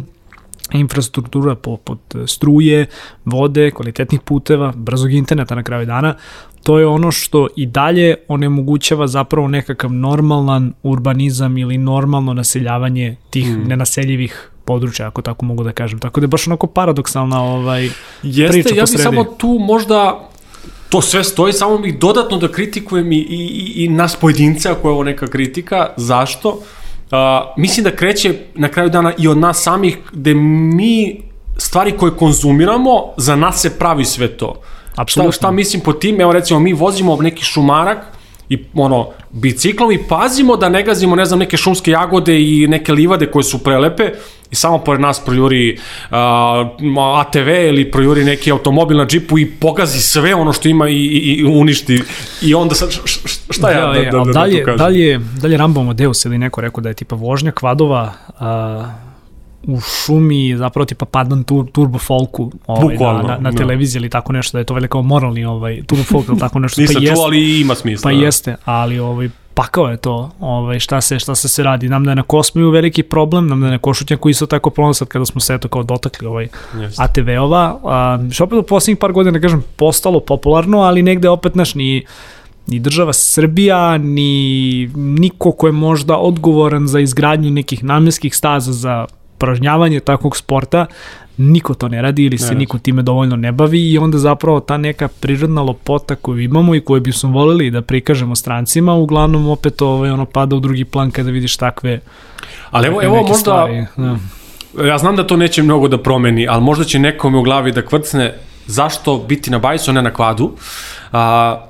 [0.72, 2.86] infrastruktura poput struje,
[3.24, 6.14] vode, kvalitetnih puteva, brzog interneta na kraju dana,
[6.62, 13.46] to je ono što i dalje onemogućava zapravo nekakav normalan urbanizam ili normalno naseljavanje tih
[13.46, 13.68] mm.
[13.68, 15.98] nenaseljivih područja, ako tako mogu da kažem.
[15.98, 17.88] Tako da je baš onako paradoksalna ovaj,
[18.22, 20.28] Jeste, priča ja bih samo tu možda
[20.92, 24.92] to sve stoji, samo bih dodatno da kritikujem i, i, i nas pojedince, ako je
[24.92, 25.86] ovo neka kritika.
[25.96, 26.48] Zašto?
[26.48, 26.58] Uh,
[27.56, 31.22] mislim da kreće na kraju dana i od nas samih, gde mi
[31.56, 34.60] stvari koje konzumiramo, za nas se pravi sve to.
[34.96, 35.32] Apsolutno.
[35.32, 36.20] Šta, šta mislim po tim?
[36.20, 37.98] Evo recimo, mi vozimo neki šumarak,
[38.52, 42.92] i ono, biciklom i pazimo da ne gazimo, ne znam, neke šumske jagode i neke
[42.92, 44.10] livade koje su prelepe
[44.50, 45.78] i samo pored nas projuri
[46.10, 46.16] uh,
[47.20, 51.34] ATV ili projuri neki automobil na džipu i pokazi sve ono što ima i, i,
[51.34, 52.02] i uništi
[52.42, 52.90] i onda sad
[53.50, 54.78] šta ja da, da, da, da, dalje, da kažem?
[54.78, 59.11] Dalje, dalje Rambo Amadeus ili neko rekao da je tipa vožnja kvadova uh,
[59.66, 63.56] u šumi zapravo tipa padan tur, turbo folku ovaj, Bukvalno, na, na, na no.
[63.56, 66.80] televiziji ili tako nešto, da je to veliko moralni ovaj, turbo folk ili tako nešto.
[66.80, 68.10] Nisam pa čuo, ali ima smisla.
[68.10, 68.24] Pa da.
[68.24, 71.88] jeste, ali ovaj, pakao je to, ovaj, šta se šta se se radi.
[71.88, 74.94] Nam da je na Kosmiju veliki problem, nam da je na Košutnjaku isto tako problem
[74.94, 76.48] sad kada smo se eto kao dotakli ovaj
[76.96, 77.78] ATV-ova.
[78.30, 82.04] Što opet u poslednjih par godina, kažem, postalo popularno, ali negde opet naš ni
[82.66, 89.06] ni država Srbija, ni niko ko je možda odgovoran za izgradnju nekih namenskih staza za
[89.42, 90.86] pražnjavanje takvog sporta,
[91.36, 94.60] niko to ne radi ili se ne niko time dovoljno ne bavi i onda zapravo
[94.60, 99.48] ta neka prirodna lopota koju imamo i koju bi smo volili da prikažemo strancima, uglavnom
[99.48, 102.00] opet ovaj, ono pada u drugi plan kada vidiš takve
[102.70, 104.86] Ali evo, evo možda, stvari, da.
[104.86, 107.82] ja znam da to neće mnogo da promeni, ali možda će nekome u glavi da
[107.82, 108.34] kvrcne
[108.66, 110.52] zašto biti na bajsu, ne na kvadu.
[111.12, 111.66] A,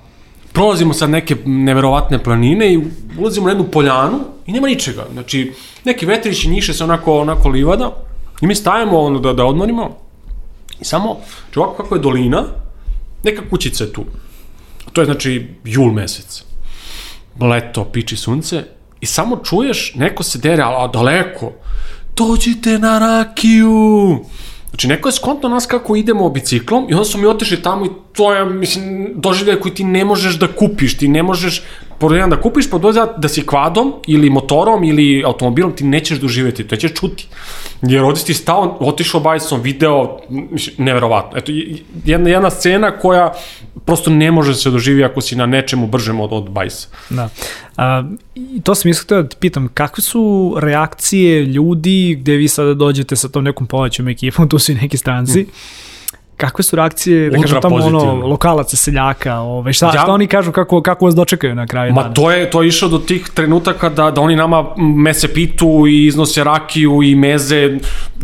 [0.52, 2.80] prolazimo sad neke neverovatne planine i
[3.18, 5.06] ulazimo na jednu poljanu i nema ničega.
[5.12, 5.52] Znači,
[5.84, 7.96] neki vetrići njiše se onako, onako livada
[8.40, 9.96] i mi stajemo ono da, da odmorimo
[10.80, 12.44] i samo, znači ovako kako je dolina,
[13.24, 14.04] neka kućica je tu.
[14.92, 16.44] To je znači jul mesec.
[17.40, 18.64] Leto, piči sunce
[19.00, 21.52] i samo čuješ, neko se dere, ali daleko,
[22.16, 24.18] dođite na rakiju.
[24.70, 27.90] Znači, neko je skonto nas kako idemo biciklom i onda su mi otišli tamo i
[28.12, 31.62] to je, mislim, doživljaj koji ti ne možeš da kupiš, ti ne možeš
[31.98, 36.18] pod jedan da kupiš, pod dva da si kvadom ili motorom ili automobilom ti nećeš
[36.18, 37.26] doživeti, to ćeš čuti.
[37.82, 40.18] Jer ovdje si stao, otišao bajsom, video,
[40.78, 41.38] neverovatno.
[41.38, 41.52] Eto,
[42.04, 43.32] jedna, jedna scena koja
[43.84, 46.88] prosto ne može se doživi ako si na nečemu bržem od, od bajsa.
[47.10, 47.28] Da.
[47.76, 48.02] A,
[48.62, 53.28] to sam iskreno da te pitam, kakve su reakcije ljudi gde vi sada dođete sa
[53.28, 55.82] tom nekom povećom ekipom, tu su i neki stranci, mm
[56.36, 60.52] kakve su reakcije, da kažem tamo ono, lokalaca, seljaka, ove, šta, ja, šta oni kažu,
[60.52, 62.14] kako, kako vas dočekaju na kraju ma dana?
[62.14, 66.06] to je, to je išlo do tih trenutaka da, da oni nama mese pitu i
[66.06, 67.78] iznose rakiju i meze,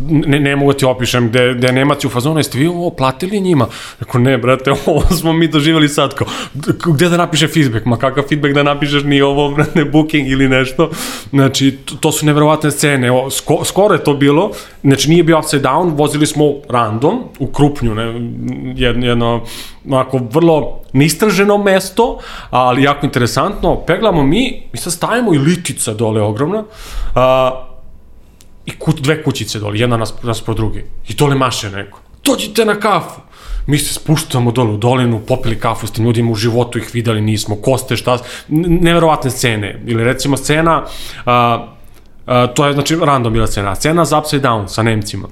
[0.09, 3.39] ne, ne mogu da ti opišem, gde, gde Nemaci u fazonu, jeste vi ovo platili
[3.41, 3.67] njima?
[3.99, 6.27] Rekao, ne, brate, ovo smo mi doživali sad, kao,
[6.93, 7.85] gde da napiše feedback?
[7.85, 10.89] Ma kakav feedback da napišeš ni ovo, brate, booking ili nešto?
[11.29, 14.51] Znači, to, to su neverovatne scene, o, sko, skoro je to bilo,
[14.83, 18.03] znači nije bio upside down, vozili smo random, u Krupnju, ne,
[18.75, 19.41] jedno, jedno
[19.89, 22.17] onako vrlo nistraženo mesto,
[22.49, 26.63] ali jako interesantno, peglamo mi, mi sad stavimo i litica dole ogromna,
[27.15, 27.51] a,
[28.65, 32.65] i kut, dve kućice dole, jedna nas, nas pro druge, i dole maše neko, dođite
[32.65, 33.21] na kafu,
[33.67, 37.21] mi se spuštamo dole u dolinu, popili kafu s tim ljudima, u životu ih videli
[37.21, 40.85] nismo, koste, šta, neverovatne scene, ili recimo scena,
[41.25, 41.67] a,
[42.55, 45.27] to je znači random bila scena, scena za Upside Down sa Nemcima,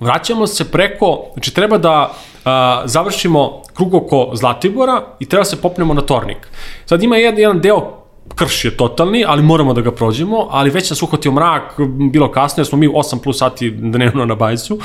[0.00, 2.12] vraćamo se preko, znači treba da
[2.44, 6.48] a, završimo krug oko Zlatibora i treba se popnemo na Tornik.
[6.86, 10.90] Sad ima jedan, jedan deo krš je totalni, ali moramo da ga prođemo, ali već
[10.90, 11.80] nas uhvatio mrak,
[12.10, 14.82] bilo kasno, jer smo mi 8 plus sati dnevno na bajsu, uh,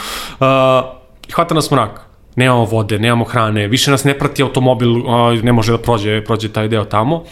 [1.34, 2.02] hvata nas mrak.
[2.36, 6.50] Nemamo vode, nemamo hrane, više nas ne prati automobil, uh, ne može da prođe, prođe
[6.50, 7.24] taj deo tamo.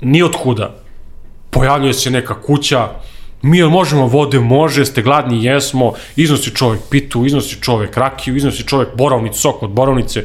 [0.00, 0.83] Ni od kuda.
[1.54, 2.88] Pojavljuje se neka kuća,
[3.42, 8.66] mi jel možemo vode, može, ste gladni, jesmo, iznosi čovek pitu, iznosi čovek rakiju, iznosi
[8.66, 10.24] čovek borovnicu, sok od borovnice,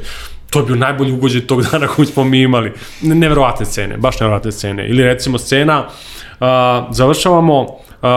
[0.50, 2.74] to je bio najbolji ugođaj tog dana koji smo mi imali.
[3.02, 4.88] Neverovatne scene, baš neverovatne scene.
[4.89, 6.48] Ili recimo scena, uh,
[6.92, 7.70] završavamo uh,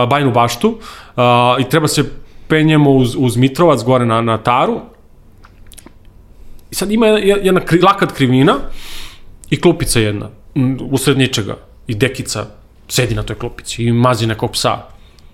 [0.09, 1.23] Bajnu baštu uh,
[1.59, 2.03] i treba se
[2.47, 4.81] penjemo uz, uz Mitrovac gore na, na Taru.
[6.71, 8.21] I sad ima jedna, jedna kri, lakat
[9.49, 10.29] i klupica jedna,
[10.91, 11.57] usred ničega.
[11.87, 14.77] I dekica sedi na toj klupici i mazi nekog psa.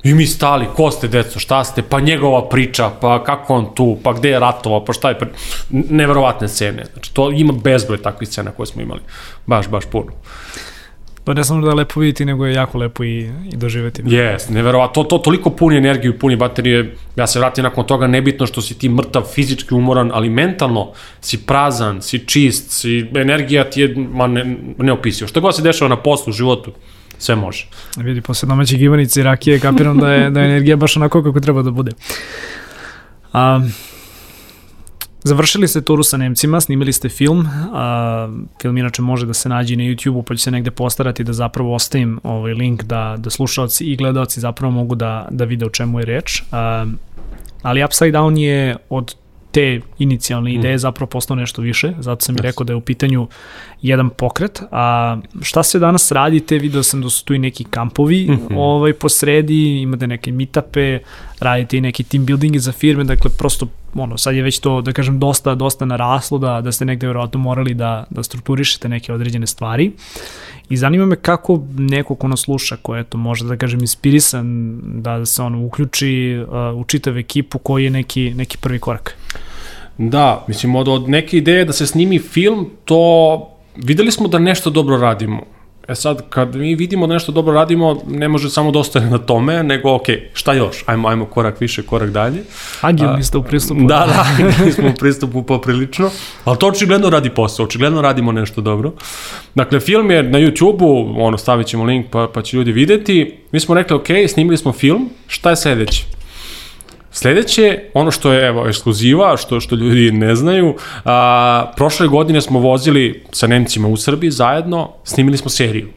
[0.04, 3.98] I mi stali, ko ste deco, šta ste, pa njegova priča, pa kako on tu,
[4.04, 5.30] pa gde je ratovao, pa šta je, pri...
[5.70, 6.86] neverovatne scene.
[6.94, 9.02] Znači, to ima bezbroj takvih scena koje smo imali.
[9.46, 10.12] Baš, baš puno.
[11.24, 14.04] To ne samo da je lepo vidjeti, nego je jako lepo i, i doživeti.
[14.06, 15.04] Jes, neverovatno.
[15.04, 16.96] To, to toliko puni energiju, puni baterije.
[17.16, 21.38] Ja se vratim nakon toga, nebitno što si ti mrtav, fizički umoran, ali mentalno si
[21.38, 25.28] prazan, si čist, si, energija ti je ma, ne, neopisio.
[25.28, 26.72] Što god se dešava na poslu, u životu,
[27.20, 27.68] sve može.
[27.98, 31.40] Vidi, posle domaćeg Ivanice i rakije kapiram da je, da je energija baš onako kako
[31.40, 31.92] treba da bude.
[33.34, 33.62] A,
[35.24, 38.30] Završili ste turu sa Nemcima, snimili ste film, a,
[38.62, 41.76] film inače može da se nađe na YouTube-u, pa ću se negde postarati da zapravo
[41.76, 46.00] ostavim ovaj link da, da slušalci i gledalci zapravo mogu da, da vide o čemu
[46.00, 46.44] je reč.
[46.52, 46.86] A,
[47.62, 49.16] ali Upside Down je od
[49.52, 50.80] te inicijalne ideje mm.
[50.80, 52.40] zapravo postao nešto više, zato sam yes.
[52.40, 53.28] i rekao da je u pitanju
[53.82, 58.28] jedan pokret, a šta se danas radite, video sam da su tu i neki kampovi
[58.30, 58.58] mm -hmm.
[58.58, 61.00] ovaj, po sredi, imate neke meetupe,
[61.39, 64.92] radite i neki team building za firme, dakle prosto ono, sad je već to, da
[64.92, 69.48] kažem, dosta, dosta naraslo, da, da ste negde verovatno morali da, da strukturišete neke određene
[69.48, 69.92] stvari.
[70.70, 74.80] I zanima me kako neko ko nas sluša, ko je to možda da kažem inspirisan
[75.02, 79.18] da se on uključi uh, u čitav ekipu koji je neki, neki prvi korak.
[79.98, 84.70] Da, mislim od, od neke ideje da se snimi film, to videli smo da nešto
[84.70, 85.42] dobro radimo.
[85.89, 89.18] E sad, kad mi vidimo da nešto dobro radimo, ne može samo da ostane na
[89.18, 90.84] tome, nego, ok, šta još?
[90.86, 92.44] Ajmo, ajmo korak više, korak dalje.
[92.82, 93.82] Agilni ste u pristupu.
[93.82, 96.10] Da, da, agilni smo u pristupu poprilično,
[96.46, 98.92] ali to očigledno radi posao, očigledno radimo nešto dobro.
[99.56, 103.34] Dakle, film je na YouTube-u, ono, stavit ćemo link pa, pa će ljudi videti.
[103.52, 106.19] Mi smo rekli, ok, snimili smo film, šta je sledeće?
[107.12, 112.60] Sledeće, ono što je evo ekskluziva, što što ljudi ne znaju, a, prošle godine smo
[112.60, 115.89] vozili sa Nemcima u Srbiji zajedno, snimili smo seriju.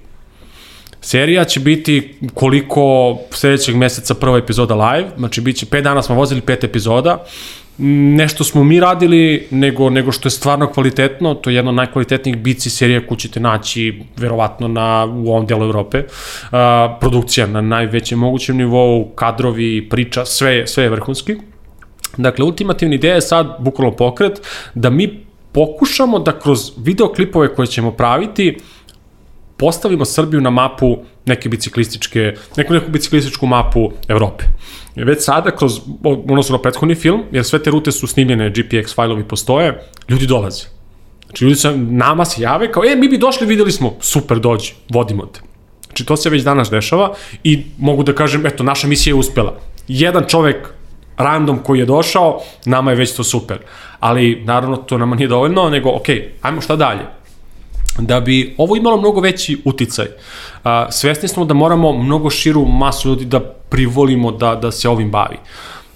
[1.00, 6.14] Serija će biti koliko sledećeg meseca prva epizoda live, znači bit će 5 dana smo
[6.14, 7.24] vozili pet epizoda,
[7.78, 12.38] nešto smo mi radili, nego, nego što je stvarno kvalitetno, to je jedna od najkvalitetnijih
[12.38, 15.98] bici serija koju ćete naći verovatno na, u ovom delu Evrope.
[15.98, 16.58] Uh,
[17.00, 21.36] produkcija na najvećem mogućem nivou, kadrovi, priča, sve sve je vrhunski.
[22.16, 24.40] Dakle, ultimativna ideja je sad, bukvalno pokret,
[24.74, 28.56] da mi pokušamo da kroz videoklipove koje ćemo praviti,
[29.62, 30.96] postavimo Srbiju na mapu
[31.26, 34.44] neke biciklističke, neku, neku biciklističku mapu Evrope.
[34.96, 39.24] Već sada, kroz, odnosno na prethodni film, jer sve te rute su snimljene, GPX fajlovi
[39.24, 40.64] postoje, ljudi dolaze.
[41.26, 44.74] Znači, ljudi se, nama se jave kao, e, mi bi došli, videli smo, super, dođi,
[44.90, 45.40] vodimo te.
[45.86, 49.58] Znači, to se već danas dešava i mogu da kažem, eto, naša misija je uspela.
[49.88, 50.74] Jedan čovek
[51.16, 53.58] random koji je došao, nama je već to super.
[54.00, 56.08] Ali, naravno, to nama nije dovoljno, nego, ok,
[56.42, 57.21] ajmo šta dalje
[57.98, 60.06] da bi ovo imalo mnogo veći uticaj.
[60.90, 65.36] Svesni smo da moramo mnogo širu masu ljudi da privolimo da, da se ovim bavi.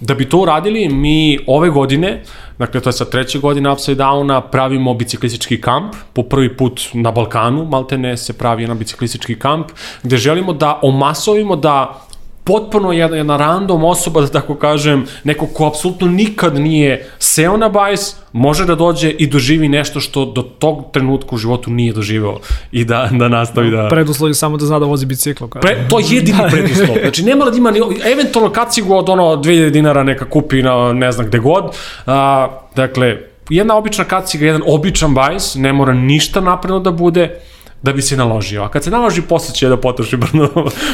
[0.01, 2.23] Da bi to uradili, mi ove godine,
[2.59, 7.11] dakle to je sa treće godine Upside Downa, pravimo biciklistički kamp, po prvi put na
[7.11, 9.67] Balkanu, maltene se pravi jedan biciklistički kamp,
[10.03, 12.06] gde želimo da omasovimo da
[12.47, 17.69] potpuno jedna, jedna random osoba, da tako kažem, neko ko apsolutno nikad nije seo na
[17.69, 22.39] bajs, može da dođe i doživi nešto što do tog trenutka u životu nije doživeo
[22.73, 23.89] i da, da nastavi da...
[23.89, 25.45] Preduslov je samo da zna da vozi bicikl.
[25.61, 26.97] Pre, to je jedini preduslov.
[27.03, 27.81] Znači, nema da ima, ni,
[28.13, 31.65] eventualno kacigu od ono 2000 dinara neka kupi na ne znam gde god.
[32.07, 33.17] A, dakle,
[33.51, 37.41] jedna obična kaciga, jedan običan bajs, ne mora ništa napredno da bude,
[37.83, 38.63] da bi se naložio.
[38.63, 40.49] A kad se naloži, posle će da potroši brdo,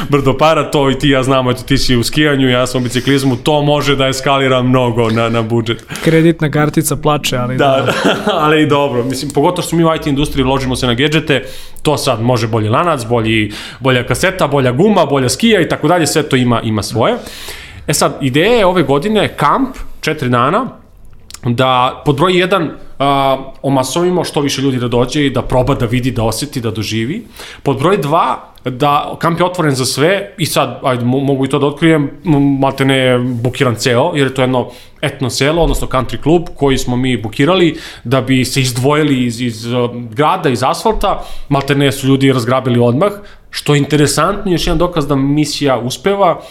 [0.09, 2.83] brdo para, to i ti ja znamo, eto ti si u skijanju, ja sam u
[2.83, 5.85] biciklizmu, to može da eskalira mnogo na, na budžet.
[6.03, 7.85] Kreditna kartica plače, ali da.
[7.85, 8.15] da.
[8.43, 9.03] ali i dobro.
[9.03, 11.43] Mislim, pogotovo što mi u IT industriji ložimo se na gadžete,
[11.81, 16.07] to sad može bolji lanac, bolji, bolja kaseta, bolja guma, bolja skija i tako dalje,
[16.07, 17.15] sve to ima, ima svoje.
[17.87, 20.65] E sad, ideja je ove godine kamp, četiri dana,
[21.45, 22.69] da pod broj 1
[23.03, 26.71] uh, omasovimo što više ljudi da dođe i da proba da vidi, da oseti, da
[26.71, 27.25] doživi.
[27.63, 28.35] Pod broj 2
[28.65, 32.09] da kamp je otvoren za sve i sad, ajde, mogu i to da otkrijem,
[32.59, 34.69] malte ne je bukiran ceo, jer je to jedno
[35.01, 39.65] etno selo, odnosno country klub koji smo mi bukirali da bi se izdvojili iz, iz
[40.11, 43.11] grada, iz asfalta, malte ne su ljudi razgrabili odmah,
[43.49, 46.43] što je interesantno, još jedan dokaz da misija uspeva, uh,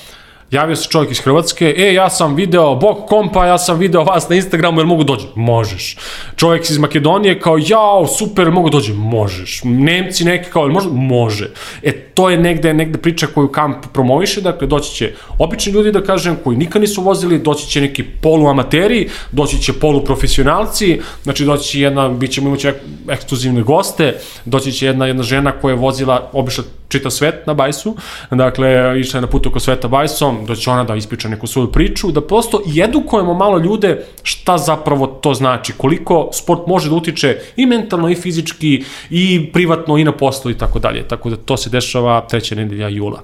[0.52, 4.28] javio se čovjek iz Hrvatske, e, ja sam video bok kompa, ja sam video vas
[4.28, 5.26] na Instagramu, jel mogu dođi?
[5.34, 5.96] Možeš.
[6.36, 8.92] Čovjek iz Makedonije kao, jao, super, mogu dođi?
[8.92, 9.60] Možeš.
[9.64, 10.92] Nemci neki kao, možda?
[10.92, 11.50] Može.
[11.82, 16.02] E, to je negde, negde priča koju kamp promoviše, dakle, doći će obični ljudi, da
[16.02, 21.80] kažem, koji nikad nisu vozili, doći će neki poluamateri, doći će poluprofesionalci, znači doći će
[21.80, 22.68] jedna, bit ćemo imati
[23.08, 27.96] ekskluzivne goste, doći će jedna, jedna žena koja je vozila, obišla čita svet na bajsu,
[28.30, 32.12] dakle, išla je na put oko sveta bajsom, doći ona da ispriča neku svoju priču,
[32.12, 37.38] da prosto i edukujemo malo ljude šta zapravo to znači, koliko sport može da utiče
[37.56, 41.08] i mentalno i fizički i privatno i na poslu i tako dalje.
[41.08, 43.22] Tako da to se dešava treća nedelja jula.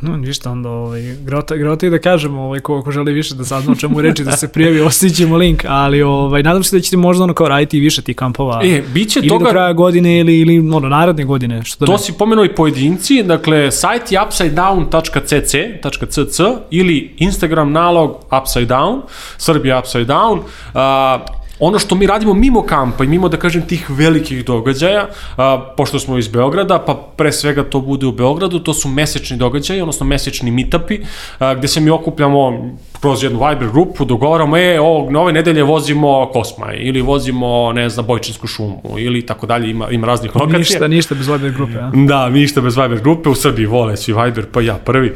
[0.00, 3.44] No, ništa, onda, ovaj, grota, grota i da kažemo, ovaj, ko, ko želi više da
[3.44, 6.96] sazna o čemu reči, da se prijavi, ostićemo link, ali ovaj, nadam se da ćete
[6.96, 8.60] možda ono kao raditi više tih kampova.
[8.64, 9.44] E, biće ili toga...
[9.44, 11.64] do kraja godine ili, ili ono, naredne godine.
[11.64, 11.98] Što da to ne?
[11.98, 19.00] si pomenuo i pojedinci, dakle, sajt je upsidedown.cc ili Instagram nalog upside down,
[19.36, 23.90] Srbija upside down, uh, ono što mi radimo mimo kampa i mimo, da kažem, tih
[23.90, 28.74] velikih događaja, a, pošto smo iz Beograda, pa pre svega to bude u Beogradu, to
[28.74, 31.00] su mesečni događaji, odnosno mesečni meetupi,
[31.38, 36.30] a, gde se mi okupljamo kroz jednu Viber grupu, dogovaramo, e, ovog, ove nedelje vozimo
[36.32, 40.58] Kosmaj, ili vozimo, ne znam, Bojčinsku šumu, ili tako dalje, ima, ima raznih lokacija.
[40.58, 41.90] Ništa, ništa bez Viber grupe, a?
[41.94, 45.12] Da, ništa bez Viber grupe, u Srbiji vole svi Viber, pa ja prvi.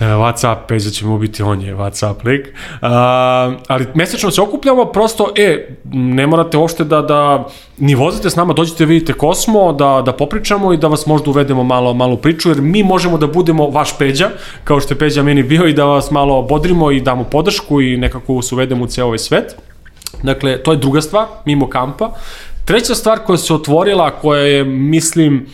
[0.00, 2.54] E, Whatsapp, Peza ćemo biti, on je Whatsapp lik.
[2.82, 8.36] A, ali mesečno se okupljamo, prosto, e, ne morate uopšte da, da ni vozite s
[8.36, 12.48] nama, dođite vidite Kosmo, da, da popričamo i da vas možda uvedemo malo, malo priču,
[12.48, 14.30] jer mi možemo da budemo vaš Peđa,
[14.64, 17.96] kao što je Peđa meni bio i da vas malo bodrimo i damo podršku i
[17.96, 19.56] nekako se uvedemo u ceo ovaj svet.
[20.22, 22.12] Dakle, to je druga stvar, mimo kampa.
[22.64, 25.46] Treća stvar koja se otvorila, koja je, mislim,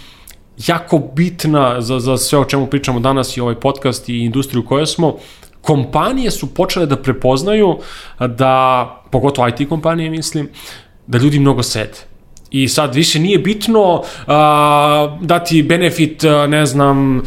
[0.66, 4.86] jako bitna za, za sve o čemu pričamo danas i ovaj podcast i industriju koju
[4.86, 5.16] smo,
[5.62, 7.78] kompanije su počele da prepoznaju
[8.18, 10.48] da, pogotovo IT kompanije mislim,
[11.06, 12.09] da ljudi mnogo sede
[12.50, 14.02] I sad više nije bitno uh,
[15.20, 17.22] dati benefit, uh, ne znam, uh,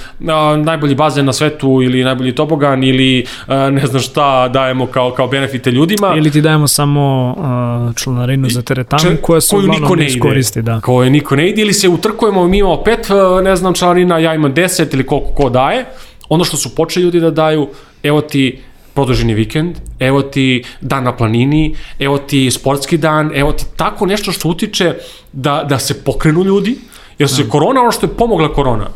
[0.63, 5.27] najbolji bazen na svetu ili najbolji tobogan ili uh, ne znam šta dajemo kao, kao
[5.27, 6.13] benefite ljudima.
[6.17, 10.61] Ili ti dajemo samo uh, članarinu za teretanu Če, koja se koju niko ne iskoristi.
[10.61, 10.81] Da.
[10.81, 14.35] Koju niko ne ide ili se utrkujemo, mi imamo pet, uh, ne znam, članarina, ja
[14.35, 15.85] imam deset ili koliko ko daje.
[16.29, 17.69] Ono što su počeli ljudi da daju,
[18.03, 18.59] evo ti
[18.93, 24.31] produženi vikend, evo ti dan na planini, evo ti sportski dan, evo ti tako nešto
[24.31, 24.95] što utiče
[25.31, 26.77] da, da se pokrenu ljudi,
[27.19, 27.49] jer se da.
[27.49, 28.87] korona, ono što je pomogla korona,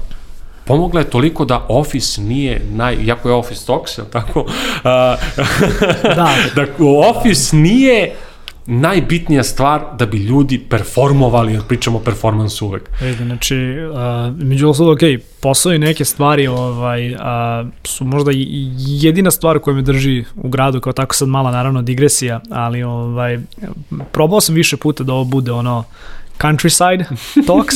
[0.65, 4.45] pomogla je toliko da Office nije naj, jako je Office Talks, je tako?
[6.17, 6.35] da.
[6.55, 6.65] da
[7.09, 8.15] Office nije
[8.67, 12.89] najbitnija stvar da bi ljudi performovali, jer pričamo o performansu uvek.
[13.01, 14.99] Vidi, znači, uh, među osnovu, ok,
[15.41, 17.19] posao i neke stvari ovaj, uh,
[17.83, 18.31] su možda
[18.77, 23.39] jedina stvar koja me drži u gradu, kao tako sad mala naravno digresija, ali ovaj,
[24.11, 25.83] probao sam više puta da ovo bude ono
[26.39, 27.05] countryside
[27.47, 27.75] talks,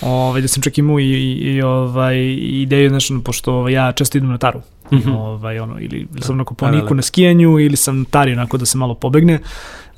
[0.00, 4.18] ovaj, da sam čak imao i, i, i ovaj, ideju, znači, pošto ovaj, ja često
[4.18, 4.60] idem na taru,
[4.92, 5.16] mm -hmm.
[5.16, 6.94] ovaj, ono, ili sam na kuponiku da, da, da.
[6.94, 9.38] na skijanju, ili sam tari onako da se malo pobegne,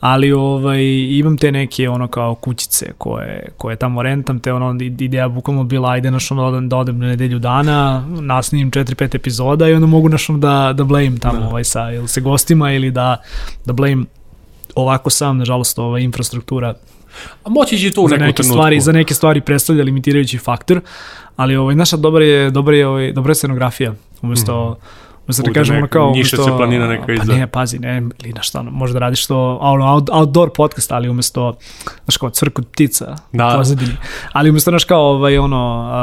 [0.00, 5.28] ali ovaj, imam te neke ono kao kućice koje, koje tamo rentam, te ono ideja
[5.28, 9.86] bukvalno bila ajde naš ono da odem na nedelju dana, nasnim 4-5 epizoda i onda
[9.86, 11.46] mogu naš ono da, da blame tamo da.
[11.46, 13.16] ovaj, sa ili se gostima ili da,
[13.64, 14.04] da blame
[14.74, 16.74] ovako sam, nažalost, ova infrastruktura
[17.44, 18.54] A moći će to u neku neke trenutku.
[18.54, 20.80] stvari, za neke stvari predstavlja limitirajući faktor,
[21.36, 23.94] ali ovaj, naša dobra je, dobra je, ovaj, dobra je scenografija.
[24.22, 26.08] Umesto, mm Umesto da kažem ono kao...
[26.08, 27.32] Umesto- je planina neka Pa iza.
[27.32, 31.54] ne, pazi, ne, ili na šta, možda radiš to ono, out, outdoor podcast, ali umesto,
[32.04, 33.54] znaš kao, cvrkut ptica Da.
[33.56, 33.92] pozadini.
[34.32, 35.98] Ali umesto, znaš kao, ovaj, ono, a,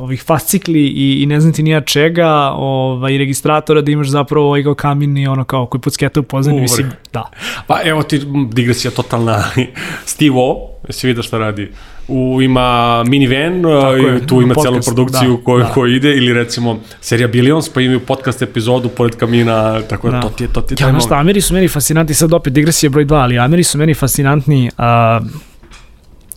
[0.00, 4.62] ovih fascikli i, i ne znam ti nija čega, ovaj, registratora da imaš zapravo ovaj
[4.62, 7.30] kao kamin i ono kao koji pucketa u pozadini, mislim, da.
[7.66, 8.20] Pa evo ti
[8.52, 9.44] digresija totalna.
[10.04, 10.56] Steve O,
[10.86, 11.72] jesi vidio šta radi?
[12.08, 13.64] U, ima minivan,
[13.96, 15.68] je, i tu ima podcast, celu produkciju da, koju, da.
[15.72, 20.20] koju ide, ili recimo serija Billions, pa imaju podcast epizodu pored kamina, tako da, Da.
[20.22, 21.14] to ti je, to ti je Ja, taj znaš šta.
[21.14, 25.20] Ameri su meni fascinantni, sad opet digresija broj 2, ali Ameri su meni fascinantni a,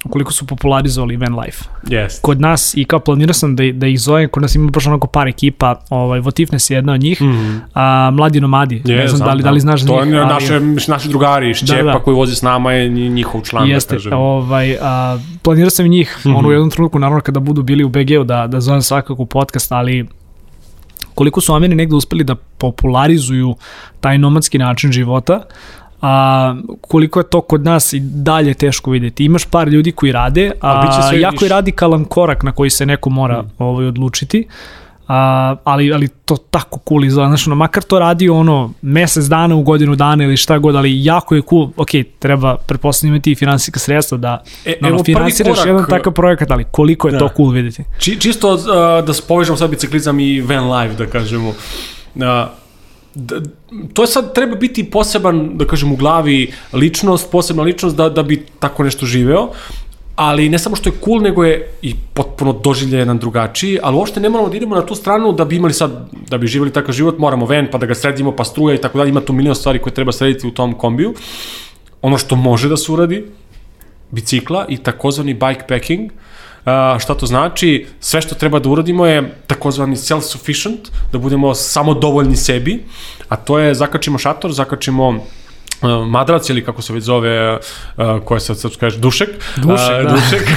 [0.02, 1.64] koliko su popularizovali van life.
[1.84, 2.22] Yes.
[2.22, 5.08] Kod nas, i kao planirao sam da, da ih zovem, kod nas ima baš onako
[5.08, 7.58] par ekipa, ovaj, Votifnes je jedna od njih, Mhm.
[7.74, 10.14] a, Mladi nomadi, ne znam da li, da li znaš za to njih.
[10.14, 12.00] je ali- naše, naši drugari iz Da, Čepa da.
[12.00, 14.14] koji vozi s nama je nji- njihov član, Jeste, da kažem.
[14.14, 16.36] ovaj, a, planirao sam i njih, mm -hmm.
[16.36, 19.72] ono u jednom trenutku, naravno kada budu bili u BG-u, da, da zovem svakako podcast,
[19.72, 20.08] ali
[21.16, 23.56] koliko su Ameri negde uspeli da popularizuju
[24.00, 25.42] taj nomadski način života,
[26.02, 29.26] a koliko je to kod nas i dalje teško videti.
[29.26, 31.46] Imaš par ljudi koji rade, A a, sve jako više.
[31.46, 33.64] je radikalan korak na koji se neko mora mm.
[33.64, 34.48] ovaj, odlučiti.
[35.08, 39.56] A, ali, ali to tako cool izgleda, znaš, ono, makar to radi ono mesec dana
[39.56, 41.90] u godinu dana ili šta god, ali jako je cool, ok,
[42.20, 45.86] treba pretpostavljati imati i finansijska sredstva da E, no, evo no, prvi finansiraš korak, jedan
[45.90, 47.20] takav projekat, ali koliko je Da.
[47.20, 47.84] to cool videti.
[48.00, 48.62] Či, čisto uh,
[49.06, 51.50] da spovežemo sad biciklizam i van life, da kažemo.
[51.50, 51.56] Uh,
[52.16, 52.54] da,
[53.94, 58.24] to je sad, treba biti poseban, da kažem, u glavi ličnost, posebna ličnost da, da
[58.24, 59.50] bi tako nešto živeo,
[60.16, 64.20] ali ne samo što je cool, nego je i potpuno doživlje jedan drugačiji, ali uopšte
[64.20, 66.94] ne moramo da idemo na tu stranu da bi imali sad, da bi živjeli takav
[66.94, 69.56] život, moramo ven, pa da ga sredimo, pa struja i tako dalje, ima tu milion
[69.56, 71.14] stvari koje treba srediti u tom kombiju.
[72.02, 73.26] Ono što može da se uradi,
[74.12, 76.12] bicikla i takozvani bikepacking.
[76.12, 76.29] Uh,
[77.00, 77.88] šta to znači?
[78.00, 82.84] Sve što treba da uradimo je takozvani self-sufficient, da budemo samo dovoljni sebi,
[83.30, 85.26] a to je zakačimo šator, zakačimo
[86.08, 87.60] madrac ili kako se već zove, uh,
[88.26, 89.30] koje sad srpsko kaže, dušek.
[89.56, 90.16] Dušek, Uh, da.
[90.16, 90.48] dušek.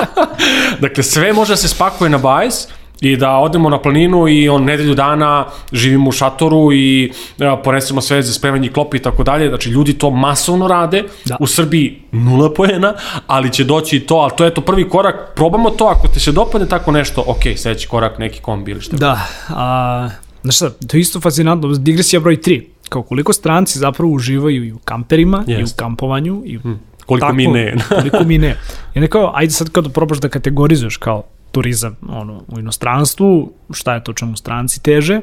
[0.84, 2.66] dakle, sve može da se spakuje na bajs
[3.02, 8.00] i da odemo na planinu i on nedelju dana živimo u šatoru i uh, ponesemo
[8.00, 9.48] sve za spremanje klopi i tako dalje.
[9.48, 11.04] Znači, ljudi to masovno rade.
[11.24, 11.36] Da.
[11.40, 12.94] U Srbiji nula poena,
[13.26, 15.32] ali će doći i to, ali to je to prvi korak.
[15.36, 18.96] Probamo to, ako ti se dopadne tako nešto, ok, sledeći korak, neki kombi ili šta.
[18.96, 20.08] Da, a,
[20.42, 24.72] znaš šta, to je isto fascinantno, digresija broj 3, kao koliko stranci zapravo uživaju i
[24.72, 26.60] u kamperima, i u kampovanju, i u
[27.06, 27.74] Koliko mi ne.
[27.98, 28.56] koliko mi ne.
[28.94, 31.22] I onda kao, ajde sad kao da probaš da kategorizuješ kao
[31.52, 35.20] turizam ono, u inostranstvu, šta je to čemu stranci teže,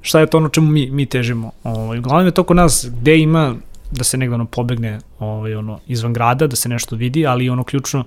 [0.00, 1.52] šta je to ono čemu mi, mi težimo.
[1.64, 3.54] Ovaj, uglavnom je to kod nas gde ima
[3.90, 7.64] da se negde ono pobegne ovaj, ono, izvan grada, da se nešto vidi, ali ono
[7.64, 8.04] ključno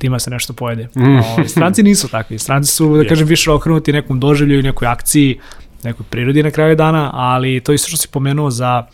[0.00, 0.88] da ima se nešto pojede.
[0.96, 1.18] Mm.
[1.18, 2.38] Ovaj, stranci nisu takvi.
[2.38, 5.38] Stranci su, da kažem, više okrenuti nekom doživlju, nekoj akciji,
[5.84, 8.86] nekoj prirodi na kraju dana, ali to isto što si pomenuo za,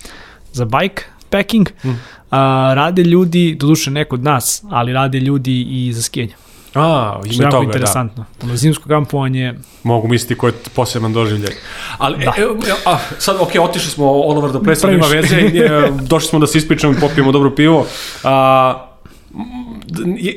[0.52, 1.88] za bike packing, mm.
[2.30, 6.34] a, rade ljudi, doduše ne kod nas, ali rade ljudi i za skijanje.
[6.74, 7.72] A, Što je ima jako toga, da.
[7.72, 8.24] interesantno.
[8.42, 11.52] Ono, zimsko kampovanje, Mogu misliti ko je poseban doživljaj.
[11.98, 12.24] Ali, Da.
[12.24, 12.42] da.
[12.42, 16.28] e, e, a, sad, ok, otišli smo all over the place, nema veze, e, došli
[16.28, 17.86] smo da se ispričamo i popijemo dobro pivo.
[18.24, 18.86] A,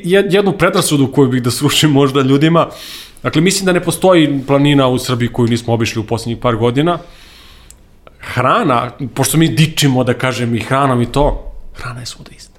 [0.04, 2.68] jednu predrasudu koju bih da srušim možda ljudima,
[3.22, 6.98] dakle, mislim da ne postoji planina u Srbiji koju nismo obišli u poslednjih par godina.
[8.20, 12.53] Hrana, pošto mi dičimo, da kažem, i hranom i to, hrana je svuda ista.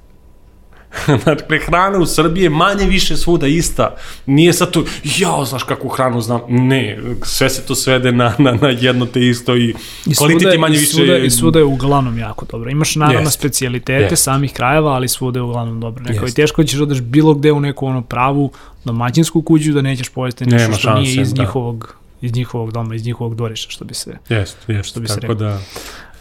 [1.26, 3.96] dakle, hrana u Srbiji je manje više svuda ista.
[4.26, 6.42] Nije sad tu, jao, znaš kakvu hranu znam.
[6.50, 9.76] Ne, sve se to svede na, na, na jedno te isto i,
[10.06, 10.92] I kvalitet je manje i više...
[10.92, 12.70] svuda, I svuda je uglavnom jako dobro.
[12.70, 13.40] Imaš naravno Jest.
[13.40, 14.24] specijalitete Jest.
[14.24, 16.04] samih krajeva, ali svuda je uglavnom dobro.
[16.04, 16.36] Neko je Jest.
[16.36, 18.52] teško da ćeš odeš bilo gde u neku ono pravu
[18.86, 21.42] domaćinsku kuću da nećeš pojesti nešto Nema što nije iz da.
[21.42, 24.18] njihovog iz njihovog doma, iz njihovog dvorišta, što bi se...
[24.30, 25.36] Jest, jest, Što bi se reklo.
[25.36, 25.60] da...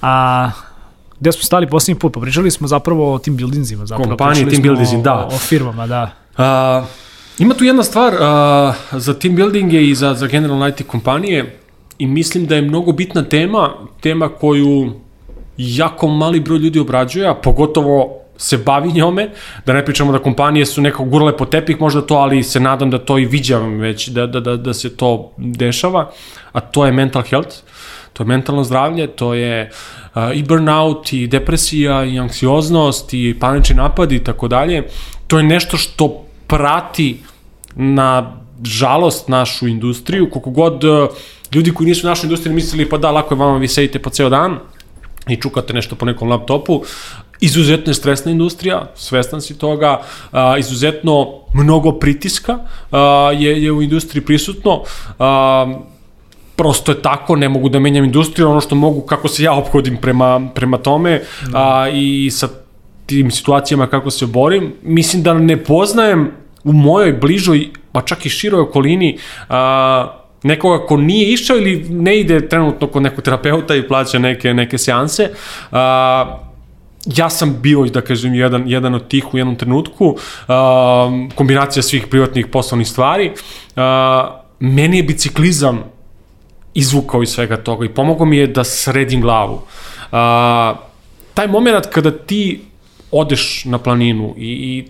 [0.03, 0.51] A
[1.25, 2.13] gde smo stali posljednji put?
[2.13, 3.87] Pa pričali smo zapravo o tim buildingsima.
[3.87, 4.09] Zapravo.
[4.09, 5.29] Kompanije, smo buildingsing, da.
[5.33, 6.11] O, firmama, da.
[6.37, 6.85] A,
[7.39, 11.59] ima tu jedna stvar a, za team buildinge i za, za generalno IT kompanije
[11.99, 13.71] i mislim da je mnogo bitna tema,
[14.01, 14.93] tema koju
[15.57, 19.31] jako mali broj ljudi obrađuje, a pogotovo se bavi njome,
[19.67, 22.91] da ne pričamo da kompanije su nekako gurale po tepih možda to, ali se nadam
[22.91, 26.11] da to i viđam već, da, da, da, da se to dešava,
[26.53, 27.57] a to je mental health,
[28.15, 29.71] to je mentalno zdravlje, to je
[30.15, 34.87] uh, i burnout, i depresija, i anksioznost, i panični napadi i tako dalje.
[35.27, 37.21] To je nešto što prati
[37.75, 41.09] na žalost našu industriju, koliko god uh,
[41.53, 44.11] ljudi koji nisu u našoj industriji mislili pa da, lako je vama, vi sedite po
[44.11, 44.59] ceo dan
[45.29, 46.83] i čukate nešto po nekom laptopu,
[47.41, 50.03] izuzetno je stresna industrija, svestan si toga,
[50.33, 52.59] a, izuzetno mnogo pritiska
[52.91, 54.83] a, je, je u industriji prisutno,
[55.19, 55.81] a,
[56.57, 59.97] prosto je tako, ne mogu da menjam industriju, ono što mogu, kako se ja ophodim
[59.97, 61.23] prema, prema tome
[61.55, 62.49] a, i sa
[63.07, 66.31] tim situacijama kako se borim, mislim da ne poznajem
[66.65, 72.21] u mojoj bližoj, pa čak i široj okolini, a, nekoga ko nije išao ili ne
[72.21, 75.31] ide trenutno kod nekog terapeuta i plaća neke, neke seanse,
[75.73, 76.41] a,
[77.07, 80.17] ja sam bio, da kažem, jedan, jedan od tih u jednom trenutku, uh,
[81.35, 83.31] kombinacija svih privatnih poslovnih stvari.
[83.31, 83.83] Uh,
[84.61, 85.85] meni je biciklizam
[86.75, 89.55] izvukao iz svega toga i pomogao mi je da sredim glavu.
[89.55, 90.79] Uh,
[91.35, 92.61] taj moment kada ti
[93.11, 94.89] odeš na planinu i, i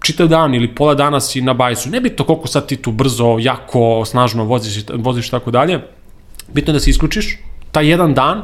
[0.00, 4.04] čitav dan ili pola dana si na bajsu, nebitno koliko sad ti tu brzo, jako,
[4.04, 5.80] snažno voziš, voziš tako dalje,
[6.52, 7.38] bitno je da se isključiš,
[7.72, 8.42] taj jedan dan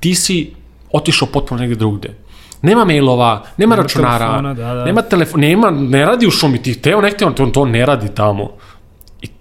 [0.00, 0.52] ti si
[0.92, 2.14] otišao potpuno negde drugde
[2.62, 4.84] Nema mailova, nema, nema računara, telefona, da, da.
[4.84, 8.08] nema telefona, nema, ne radi u šumi, ti teo, ne hteo, to, to ne radi
[8.14, 8.50] tamo.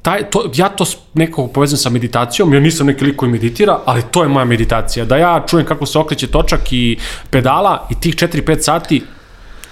[0.06, 4.02] Taj, to, ja to nekako povezam sa meditacijom, ja nisam neki lik koji meditira, ali
[4.12, 5.06] to je moja meditacija.
[5.06, 6.98] Da ja čujem kako se okreće točak i
[7.30, 9.02] pedala i tih 4-5 sati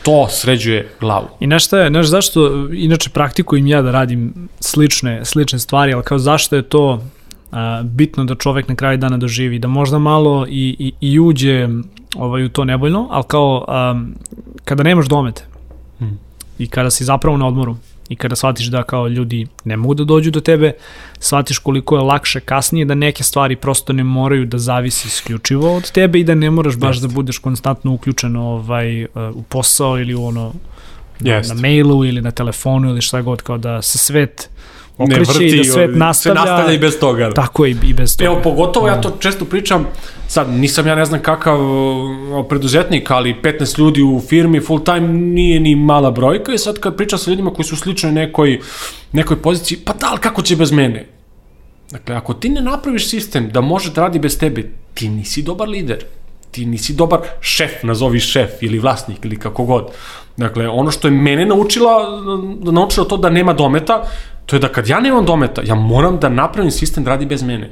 [0.03, 1.27] to sređuje glavu.
[1.39, 6.03] I znaš šta je, znaš zašto, inače praktikujem ja da radim slične, slične stvari, ali
[6.03, 7.03] kao zašto je to
[7.51, 11.67] a, bitno da čovek na kraju dana doživi, da možda malo i, i, i uđe
[12.15, 14.15] ovaj, u to nevoljno, ali kao um,
[14.65, 15.43] kada nemaš domet
[15.99, 16.19] hmm.
[16.57, 17.77] i kada si zapravo na odmoru
[18.09, 20.71] i kada shvatiš da kao ljudi ne mogu da dođu do tebe,
[21.19, 25.91] shvatiš koliko je lakše kasnije da neke stvari prosto ne moraju da zavisi isključivo od
[25.91, 27.07] tebe i da ne moraš baš Jest.
[27.07, 30.53] da budeš konstantno uključen ovaj, uh, u posao ili u ono
[31.19, 34.49] na, na mailu ili na telefonu ili šta god, kao da se svet
[34.97, 36.41] okreće i da svet nastavlja.
[36.41, 37.31] Sve nastavlja i bez toga.
[37.31, 38.25] Tako je i bez toga.
[38.25, 39.87] Evo, pogotovo ja to često pričam,
[40.27, 41.59] sad nisam ja ne znam kakav
[42.49, 46.95] preduzetnik, ali 15 ljudi u firmi full time nije ni mala brojka i sad kad
[46.97, 48.59] pričam sa ljudima koji su slični nekoj,
[49.11, 51.05] nekoj poziciji, pa da, ali kako će bez mene?
[51.91, 55.69] Dakle, ako ti ne napraviš sistem da može da radi bez tebe, ti nisi dobar
[55.69, 56.05] lider
[56.53, 59.87] ti nisi dobar šef, nazovi šef ili vlasnik ili kako god.
[60.37, 62.21] Dakle, ono što je mene naučila,
[62.71, 64.03] naučila to da nema dometa,
[64.45, 67.43] to je da kad ja nemam dometa, ja moram da napravim sistem da radi bez
[67.43, 67.71] mene.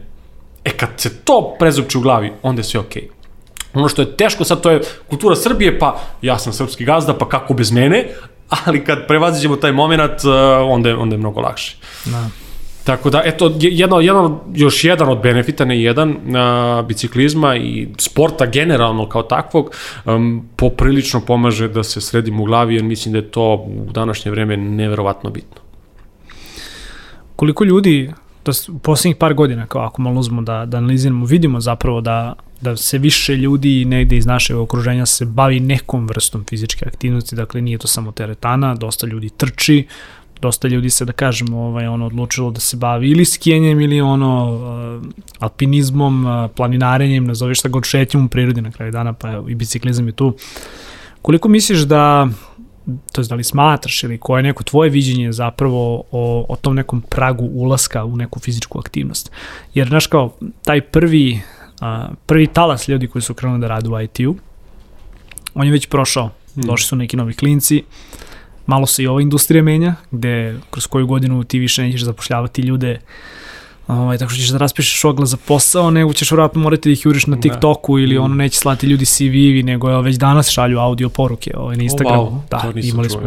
[0.66, 3.02] E kad se to prezupče u glavi, onda je sve okej.
[3.02, 3.22] Okay.
[3.74, 7.30] Ono što je teško sad, to je kultura Srbije, pa ja sam srpski gazda, pa
[7.30, 8.08] kako bez mene,
[8.66, 10.32] ali kad prevaziđemo taj moment, uh,
[10.70, 11.78] onda je, onda je mnogo lakše.
[12.06, 12.30] Da.
[12.84, 18.46] Tako da, eto, jedno, jedno, još jedan od benefita, ne jedan, a, biciklizma i sporta
[18.46, 19.72] generalno kao takvog,
[20.06, 24.32] um, poprilično pomaže da se sredimo u glavi, jer mislim da je to u današnje
[24.32, 25.62] vreme neverovatno bitno
[27.42, 28.12] koliko ljudi
[28.46, 32.34] da u poslednjih par godina, kao ako malo uzmemo da, da analiziramo, vidimo zapravo da,
[32.62, 37.62] da se više ljudi negde iz našeg okruženja se bavi nekom vrstom fizičke aktivnosti, dakle
[37.62, 39.88] nije to samo teretana, dosta ljudi trči,
[40.42, 44.54] dosta ljudi se da kažemo ovaj ono odlučilo da se bavi ili skijenjem ili ono
[44.54, 45.08] uh,
[45.40, 49.56] alpinizmom, uh, planinarenjem, nazoveš šta god šetnjom u prirodi na kraju dana, pa evo, i
[49.56, 50.36] biciklizam je tu.
[51.22, 52.28] Koliko misliš da
[53.12, 56.76] to je da li smatraš ili koje je neko tvoje viđenje zapravo o, o tom
[56.76, 59.32] nekom pragu ulaska u neku fizičku aktivnost.
[59.74, 61.42] Jer, znaš, kao, taj prvi,
[61.82, 64.36] a, prvi talas ljudi koji su krenuli da rade u IT-u,
[65.54, 66.30] on je već prošao.
[66.54, 66.64] Hmm.
[66.64, 67.84] Došli su neki novi klinci,
[68.66, 72.92] malo se i ova industrija menja, gde kroz koju godinu ti više nećeš zapošljavati ljude
[72.92, 73.02] uh,
[73.92, 77.06] Ovaj, tako što ćeš da raspišeš oglas za posao, nego ćeš vratno morati da ih
[77.06, 77.42] juriš na da.
[77.42, 78.04] TikToku da.
[78.04, 81.84] ili ono neće slati ljudi CV-evi, nego je već danas šalju audio poruke ovaj, na
[81.84, 82.22] Instagramu.
[82.22, 83.22] Oh, wow, da, imali smo,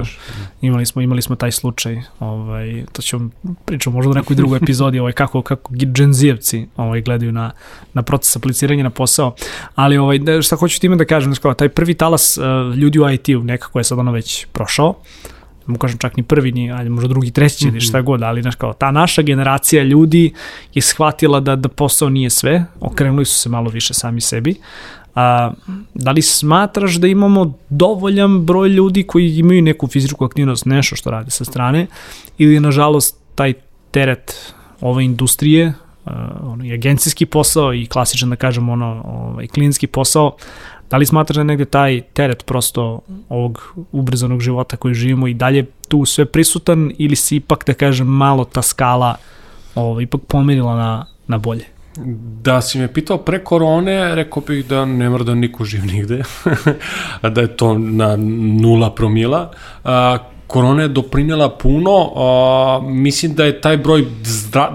[0.61, 2.03] imali smo, imali smo taj slučaj.
[2.21, 3.31] Ovaj, to ćemo
[3.65, 7.51] pričamo možda u nekoj drugoj epizodi ovaj, kako, kako Gen Z-evci ovaj, gledaju na,
[7.95, 9.35] na proces apliciranja na posao.
[9.75, 13.45] Ali ovaj, šta hoću time da kažem, znači, taj prvi talas uh, ljudi u IT-u
[13.45, 14.89] nekako je sad ono već prošao.
[14.89, 15.34] Uh,
[15.67, 17.73] mu kažem čak ni prvi, ni, ajde, možda drugi, treći mm -hmm.
[17.73, 20.33] ili šta god, ali znaš kao, ta naša generacija ljudi
[20.75, 24.55] je shvatila da, da posao nije sve, okrenuli su se malo više sami sebi.
[25.15, 25.53] A,
[25.95, 31.11] da li smatraš da imamo dovoljan broj ljudi koji imaju neku fizičku aktivnost, nešto što
[31.11, 31.87] rade sa strane,
[32.39, 33.53] ili nažalost taj
[33.91, 35.67] teret ove industrije,
[36.05, 36.13] uh,
[36.43, 40.37] ono, i agencijski posao i klasičan da kažem ono, ovaj, klinski posao,
[40.95, 45.35] Da li smatraš da je negde taj teret prosto ovog ubrzanog života koji živimo i
[45.35, 49.17] dalje tu sve prisutan ili si ipak, da kažem, malo ta skala
[49.75, 51.65] ovo, ipak pomerila na, na bolje?
[52.43, 56.23] Da si me pitao pre korone, rekao bih da ne mora da niko živ nigde,
[57.35, 58.17] da je to na
[58.61, 59.51] nula promila.
[59.85, 64.07] A, korona je doprinela puno, a, mislim da je taj broj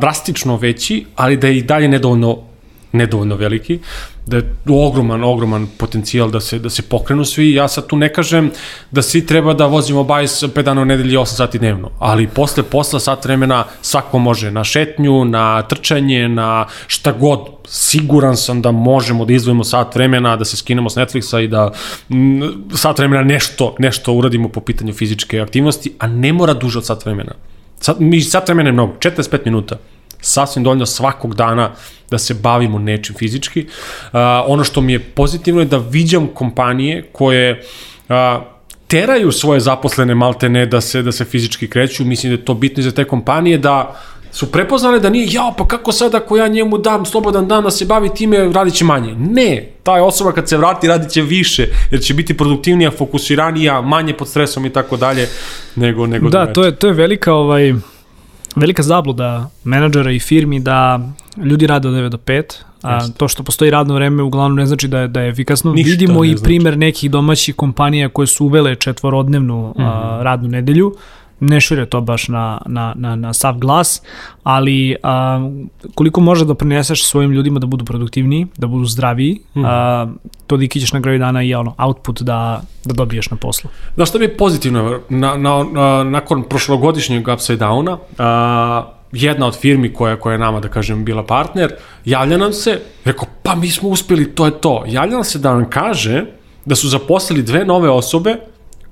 [0.02, 2.49] drastično veći, ali da je i dalje nedovoljno
[2.92, 3.80] nedovoljno veliki,
[4.26, 7.54] da je ogroman, ogroman potencijal da se, da se pokrenu svi.
[7.54, 8.52] Ja sad tu ne kažem
[8.92, 12.64] da svi treba da vozimo bajs 5 dana u nedelji 8 sati dnevno, ali posle
[12.64, 17.40] posla sat vremena svako može na šetnju, na trčanje, na šta god.
[17.72, 21.72] Siguran sam da možemo da izvojimo sat vremena, da se skinemo s Netflixa i da
[22.10, 26.86] m, sat vremena nešto, nešto uradimo po pitanju fizičke aktivnosti, a ne mora duže od
[26.86, 27.32] sat vremena.
[27.80, 29.78] Sat, mi sat vremena je mnogo, 45 minuta
[30.22, 31.72] sasvim dovoljno svakog dana
[32.12, 33.62] da se bavimo nečim fizički.
[33.62, 37.62] Uh, ono što mi je pozitivno je da viđam kompanije koje
[38.10, 38.16] uh,
[38.88, 42.06] teraju svoje zaposlene maltene da se da se fizički kreću.
[42.06, 43.96] Mislim da je to bitno za te kompanije da
[44.32, 47.72] su prepoznale da nije, ja, pa kako sad ako ja njemu dam slobodan dan da
[47.72, 49.16] se bavi time, radit će manje.
[49.16, 54.14] Ne, ta osoba kad se vrati radit će više, jer će biti produktivnija, fokusiranija, manje
[54.14, 55.28] pod stresom i tako dalje,
[55.76, 57.74] nego, nego da, to je, to je velika ovaj,
[58.56, 61.00] velika zabluda menadžera i firmi da
[61.44, 62.44] ljudi rade od 9 do 5,
[62.82, 65.74] a to što postoji radno vreme uglavnom ne znači da je, da je efikasno.
[65.74, 66.44] Ništa Vidimo i znači.
[66.44, 69.86] primer nekih domaćih kompanija koje su uvele četvorodnevnu mm -hmm.
[69.88, 70.24] a, Mhm.
[70.24, 70.96] radnu nedelju,
[71.40, 74.02] ne šire to baš na, na, na, na sav glas,
[74.44, 75.50] ali a,
[75.96, 79.66] koliko može da prineseš svojim ljudima da budu produktivniji, da budu zdraviji, Mhm.
[79.66, 80.08] a,
[80.48, 83.70] to da ćeš na kraju dana i ono, output da, da dobiješ na poslu.
[83.96, 85.00] Znaš šta mi je pozitivno?
[85.10, 90.60] Na, na, na, nakon prošlogodišnjeg Upside Downa, a, jedna od firmi koja, koja je nama,
[90.60, 91.74] da kažem, bila partner,
[92.06, 94.84] javlja nam se, rekao, pa mi smo uspeli, to je to.
[94.88, 96.26] Javlja nam se da nam kaže
[96.66, 98.36] da su zaposlili dve nove osobe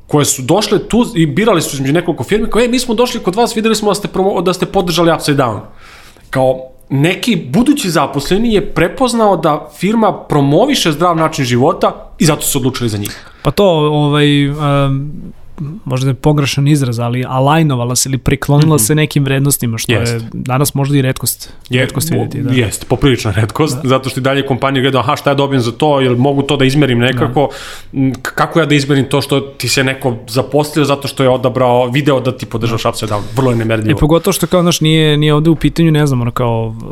[0.08, 3.20] koje su došle tu i birali su između nekoliko firme, kao, e, mi smo došli
[3.20, 5.60] kod vas, videli smo da ste, promo, da ste podržali Upside Down.
[6.30, 12.58] Kao, neki budući zaposleni je prepoznao da firma promoviše zdrav način života i zato su
[12.58, 13.32] odlučili za njih.
[13.42, 15.12] Pa to, ovaj, um,
[15.86, 18.88] možda je pogrešan izraz, ali alajnovala se ili priklonila mm -hmm.
[18.88, 20.14] se nekim vrednostima, što Jest.
[20.14, 22.42] je danas možda i redkost, Je, redkost vidjeti.
[22.42, 22.54] Da.
[22.54, 23.90] Jeste, poprilična redkost, da.
[23.90, 26.58] zato što i dalje kompanije gledaju, aha, šta ja dobijem za to, jel mogu to
[26.58, 27.50] da izmerim nekako,
[27.92, 28.14] da.
[28.22, 32.20] kako ja da izmerim to što ti se neko zaposlio zato što je odabrao video
[32.20, 34.00] da ti podržaš Upside Down, vrlo je I nemerljivo.
[34.00, 36.84] pogotovo što kao, znaš, nije, nije ovde u pitanju, ne znam, ono kao uh,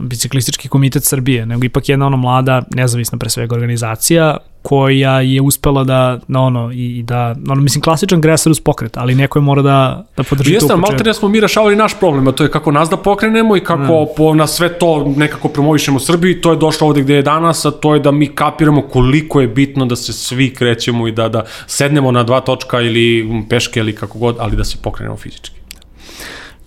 [0.00, 5.84] biciklistički komitet Srbije, nego ipak jedna ono mlada, nezavisna pre svega organizacija, koja je uspela
[5.84, 10.04] da, na ono, i, da, ono, mislim, klasičan grassroots pokret, ali neko je mora da,
[10.16, 12.50] da podrži Jeste, to ali malo ne smo mi rešavali naš problem, a to je
[12.50, 14.06] kako nas da pokrenemo i kako mm.
[14.16, 17.70] po, na sve to nekako promovišemo Srbiji, to je došlo ovde gde je danas, a
[17.70, 21.44] to je da mi kapiramo koliko je bitno da se svi krećemo i da, da
[21.66, 25.63] sednemo na dva točka ili peške ili kako god, ali da se pokrenemo fizički.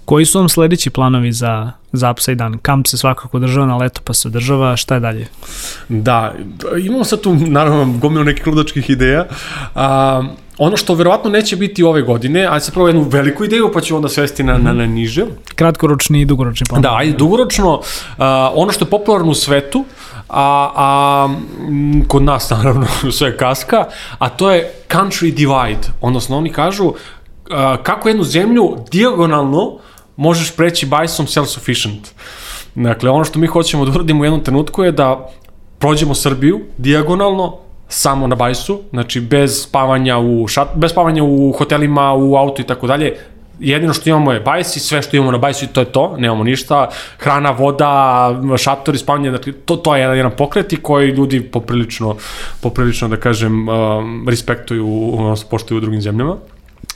[0.08, 2.58] Koji su vam sledeći planovi za, za Upside Down?
[2.62, 5.28] Kamp se svakako održava na leto pa se održava, šta je dalje?
[5.90, 6.34] Da,
[6.84, 9.26] imamo sad tu naravno gomilu nekih ludačkih ideja.
[9.76, 10.24] A,
[10.58, 13.96] ono što verovatno neće biti ove godine, ajde se prvo jednu veliku ideju pa ću
[13.96, 15.26] onda svesti na, na, na niže.
[15.56, 16.82] Kratkoročni i dugoročni plan.
[16.82, 17.82] Da, ajde dugoročno,
[18.18, 19.86] a, ono što je popularno u svetu,
[20.30, 21.30] a, a
[22.08, 22.88] kod nas naravno
[23.18, 23.86] sve kaska,
[24.20, 26.94] a to je country divide, odnosno oni kažu
[27.52, 29.78] a, kako jednu zemlju dijagonalno
[30.18, 32.12] možeš preći bajsom self-sufficient.
[32.76, 35.30] Dakle, ono što mi hoćemo da uradimo u jednom trenutku je da
[35.80, 37.58] prođemo Srbiju dijagonalno,
[37.90, 42.66] samo na bajsu, znači bez spavanja u šat, bez spavanja u hotelima, u auto i
[42.66, 43.18] tako dalje.
[43.60, 46.16] Jedino što imamo je bajs i sve što imamo na bajsu i to je to,
[46.18, 46.90] nemamo ništa.
[47.18, 52.16] Hrana, voda, šatori, spavanje, dakle, to, to je jedan, jedan pokret i koji ljudi poprilično,
[52.62, 56.38] poprilično da kažem, um, respektuju, odnosno poštuju u drugim zemljama.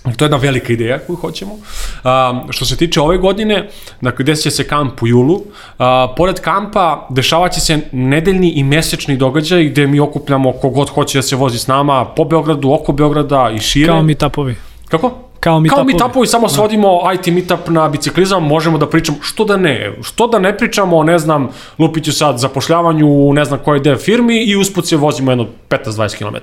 [0.03, 1.53] To je jedna velika ideja koju hoćemo.
[1.53, 3.69] Um, što se tiče ove godine,
[4.01, 5.36] dakle, desit će se kamp u julu.
[5.36, 5.86] Uh,
[6.17, 11.36] pored kampa dešavaće se nedeljni i mesečni događaj gde mi okupljamo kogod hoće da se
[11.36, 13.88] vozi s nama po Beogradu, oko Beograda i šire.
[13.88, 14.55] Kao meetupovi.
[14.89, 15.11] Kako?
[15.39, 15.93] Kao meetupovi.
[15.93, 20.27] Kao meetupovi, samo svodimo IT meetup na biciklizam, možemo da pričamo, što da ne, što
[20.27, 24.43] da ne pričamo o, ne znam, lupiću sad zapošljavanju u ne znam koje deo firmi
[24.43, 26.36] i usput se vozimo jedno 15-20 km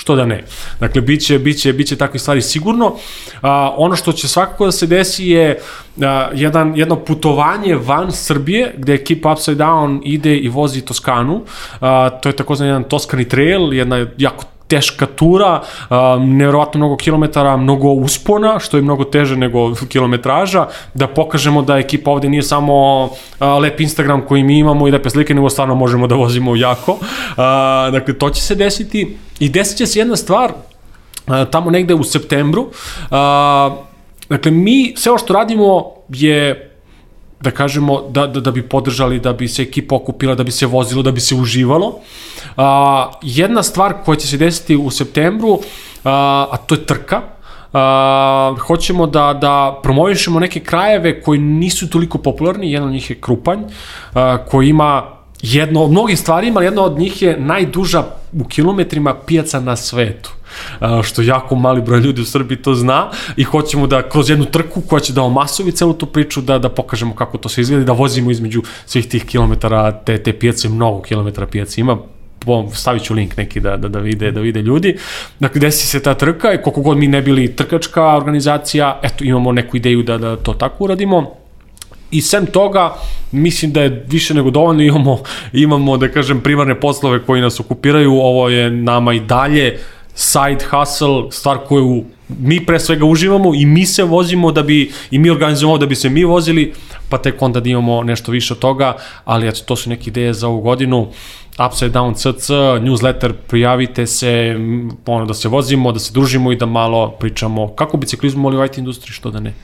[0.00, 0.44] što da ne.
[0.80, 2.94] Dakle, biće, biće, biće takve stvari sigurno.
[3.42, 5.58] A, ono što će svakako da se desi je
[6.02, 11.42] a, jedan, jedno putovanje van Srbije, gde ekipa Upside Down ide i vozi Toskanu.
[11.80, 15.62] A, to je takozvan jedan Toskani trail, jedna jako teška tura,
[16.20, 22.10] nevjerovatno mnogo kilometara, mnogo uspona, što je mnogo teže nego kilometraža, da pokažemo da ekipa
[22.10, 23.08] ovde nije samo
[23.62, 26.98] lep Instagram koji mi imamo i lepe slike, nego stvarno možemo da vozimo jako.
[27.92, 30.52] Dakle, to će se desiti i desit će se jedna stvar
[31.50, 32.70] tamo negde u septembru.
[34.28, 36.69] Dakle, mi sve ovo što radimo je
[37.40, 40.66] da kažemo, da, da, da bi podržali, da bi se ekipa okupila, da bi se
[40.66, 41.98] vozilo, da bi se uživalo.
[42.56, 45.58] A, jedna stvar koja će se desiti u septembru,
[46.04, 47.22] a, a to je trka,
[47.72, 53.20] a, hoćemo da, da promovišemo neke krajeve koji nisu toliko popularni, jedan od njih je
[53.20, 53.58] Krupanj,
[54.14, 55.02] a, koji ima
[55.42, 60.39] jedno od mnogih stvarima, ali jedna od njih je najduža u kilometrima pijaca na svetu
[61.02, 64.80] što jako mali broj ljudi u Srbiji to zna i hoćemo da kroz jednu trku
[64.80, 67.92] koja će da omasovi celu tu priču da, da pokažemo kako to se izgleda da
[67.92, 71.98] vozimo između svih tih kilometara te, te pijace, mnogo kilometara pijace ima,
[72.74, 74.96] stavit ću link neki da, da, da, vide, da vide ljudi.
[75.40, 79.52] Dakle, desi se ta trka i koliko god mi ne bili trkačka organizacija, eto, imamo
[79.52, 81.30] neku ideju da, da to tako uradimo.
[82.10, 82.94] I sem toga,
[83.32, 85.22] mislim da je više nego dovoljno, imamo,
[85.52, 89.78] imamo da kažem, primarne poslove koji nas okupiraju, ovo je nama i dalje
[90.20, 95.18] side hustle, stvar koju mi pre svega uživamo i mi se vozimo da bi, i
[95.18, 96.72] mi organizujemo da bi se mi vozili,
[97.08, 100.34] pa tek onda da imamo nešto više od toga, ali eto, to su neke ideje
[100.34, 101.08] za ovu godinu.
[101.66, 102.50] Upside Down CC,
[102.84, 104.56] newsletter, prijavite se,
[105.06, 108.64] ono, da se vozimo, da se družimo i da malo pričamo kako biciklizmu, ali u
[108.64, 109.54] IT industriji, što da ne.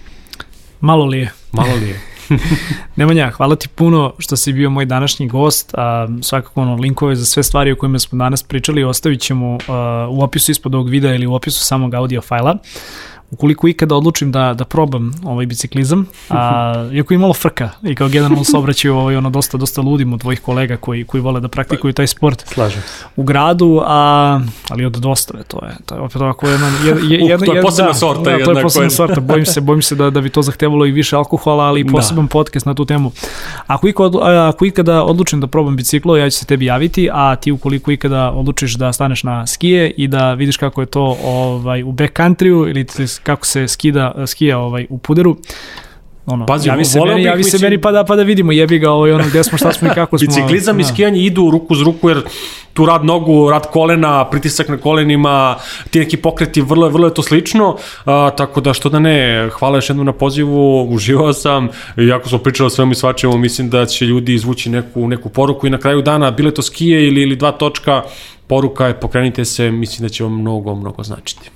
[0.81, 1.33] Malo li je?
[1.53, 2.01] Malo li je.
[2.97, 5.75] Nemanja, hvala ti puno što si bio moj današnji gost.
[5.75, 10.09] A, svakako ono, linkove za sve stvari o kojima smo danas pričali ostavit ćemo a,
[10.11, 12.59] u opisu ispod ovog videa ili u opisu samog audio fajla
[13.31, 18.09] ukoliko ikada odlučim da, da probam ovaj biciklizam, a, iako je malo frka i kao
[18.09, 21.49] generalno se obraćaju ovaj, ono, dosta, dosta ludim od tvojih kolega koji, koji vole da
[21.49, 22.83] praktikuju taj sport Slažem.
[23.17, 27.41] u gradu, a, ali od dostave, to je, to je opet ovako jedan, jedan, jedan,
[27.41, 28.31] uh, to je posebna da, sorta.
[28.31, 30.91] Da, to je posebna sorta, bojim se, bojim se da, da bi to zahtevalo i
[30.91, 31.93] više alkohola, ali i da.
[31.93, 32.31] poseban da.
[32.31, 33.13] podcast na tu temu.
[33.67, 37.53] Ako, ikada, ako ikada odlučim da probam biciklo, ja ću se tebi javiti, a ti
[37.53, 41.93] ukoliko ikada odlučiš da staneš na skije i da vidiš kako je to ovaj, u
[41.93, 42.87] backcountryu ili
[43.23, 45.37] kako se skida, skija ovaj, u puderu,
[46.27, 48.91] ono, Pazi, javi se meni, javi se meni pa da, pa da vidimo, jebi ga
[48.91, 50.27] ovaj, ono, gde smo, šta smo i kako smo.
[50.27, 50.83] Biciklizam da.
[50.83, 52.23] i skijanje idu ruku z ruku, jer
[52.73, 55.57] tu rad nogu, rad kolena, pritisak na kolenima,
[55.91, 59.77] ti neki pokreti, vrlo, vrlo je to slično, a, tako da što da ne, hvala
[59.77, 63.87] još jednom na pozivu, uživao sam, jako smo pričali o svemu i svačemu, mislim da
[63.87, 67.37] će ljudi izvući neku, neku poruku i na kraju dana, bile to skije ili, ili
[67.37, 68.03] dva točka,
[68.47, 71.51] poruka je pokrenite se, mislim da će vam mnogo, mnogo značiti.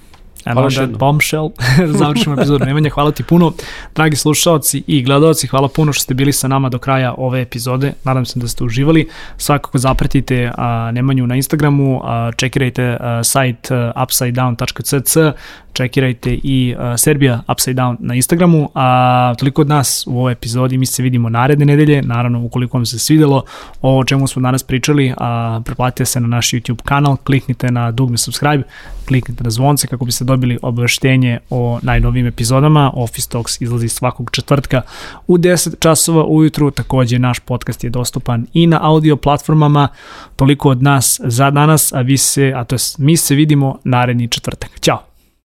[0.45, 1.49] And hvala on that bombshell,
[2.01, 3.53] završimo epizodu Nemanja, hvala ti puno.
[3.95, 7.93] Dragi slušalci i gledalci, hvala puno što ste bili sa nama do kraja ove epizode.
[8.05, 9.09] Nadam se da ste uživali.
[9.37, 13.69] Svakako zapratite a, Nemanju na Instagramu, a, čekirajte a, sajt
[14.03, 15.17] upsidedown.cc,
[15.73, 20.79] čekirajte i uh, Serbia Upside Down na Instagramu, a toliko od nas u ovoj epizodi,
[20.79, 23.45] mi se vidimo naredne nedelje, naravno ukoliko vam se svidelo
[23.83, 28.19] o čemu smo danas pričali, a preplatite se na naš YouTube kanal, kliknite na dugme
[28.19, 28.63] subscribe,
[29.09, 32.91] kliknite na zvonce kako biste dobili obaveštenje o najnovim epizodama.
[32.95, 34.83] Office Talks izlazi svakog četvrtka
[35.27, 39.89] u 10 časova ujutru, takođe naš podcast je dostupan i na audio platformama.
[40.37, 44.29] Toliko od nas za danas, a vi se, a to je mi se vidimo naredni
[44.29, 44.81] četvrtak.
[44.81, 45.10] Ćao!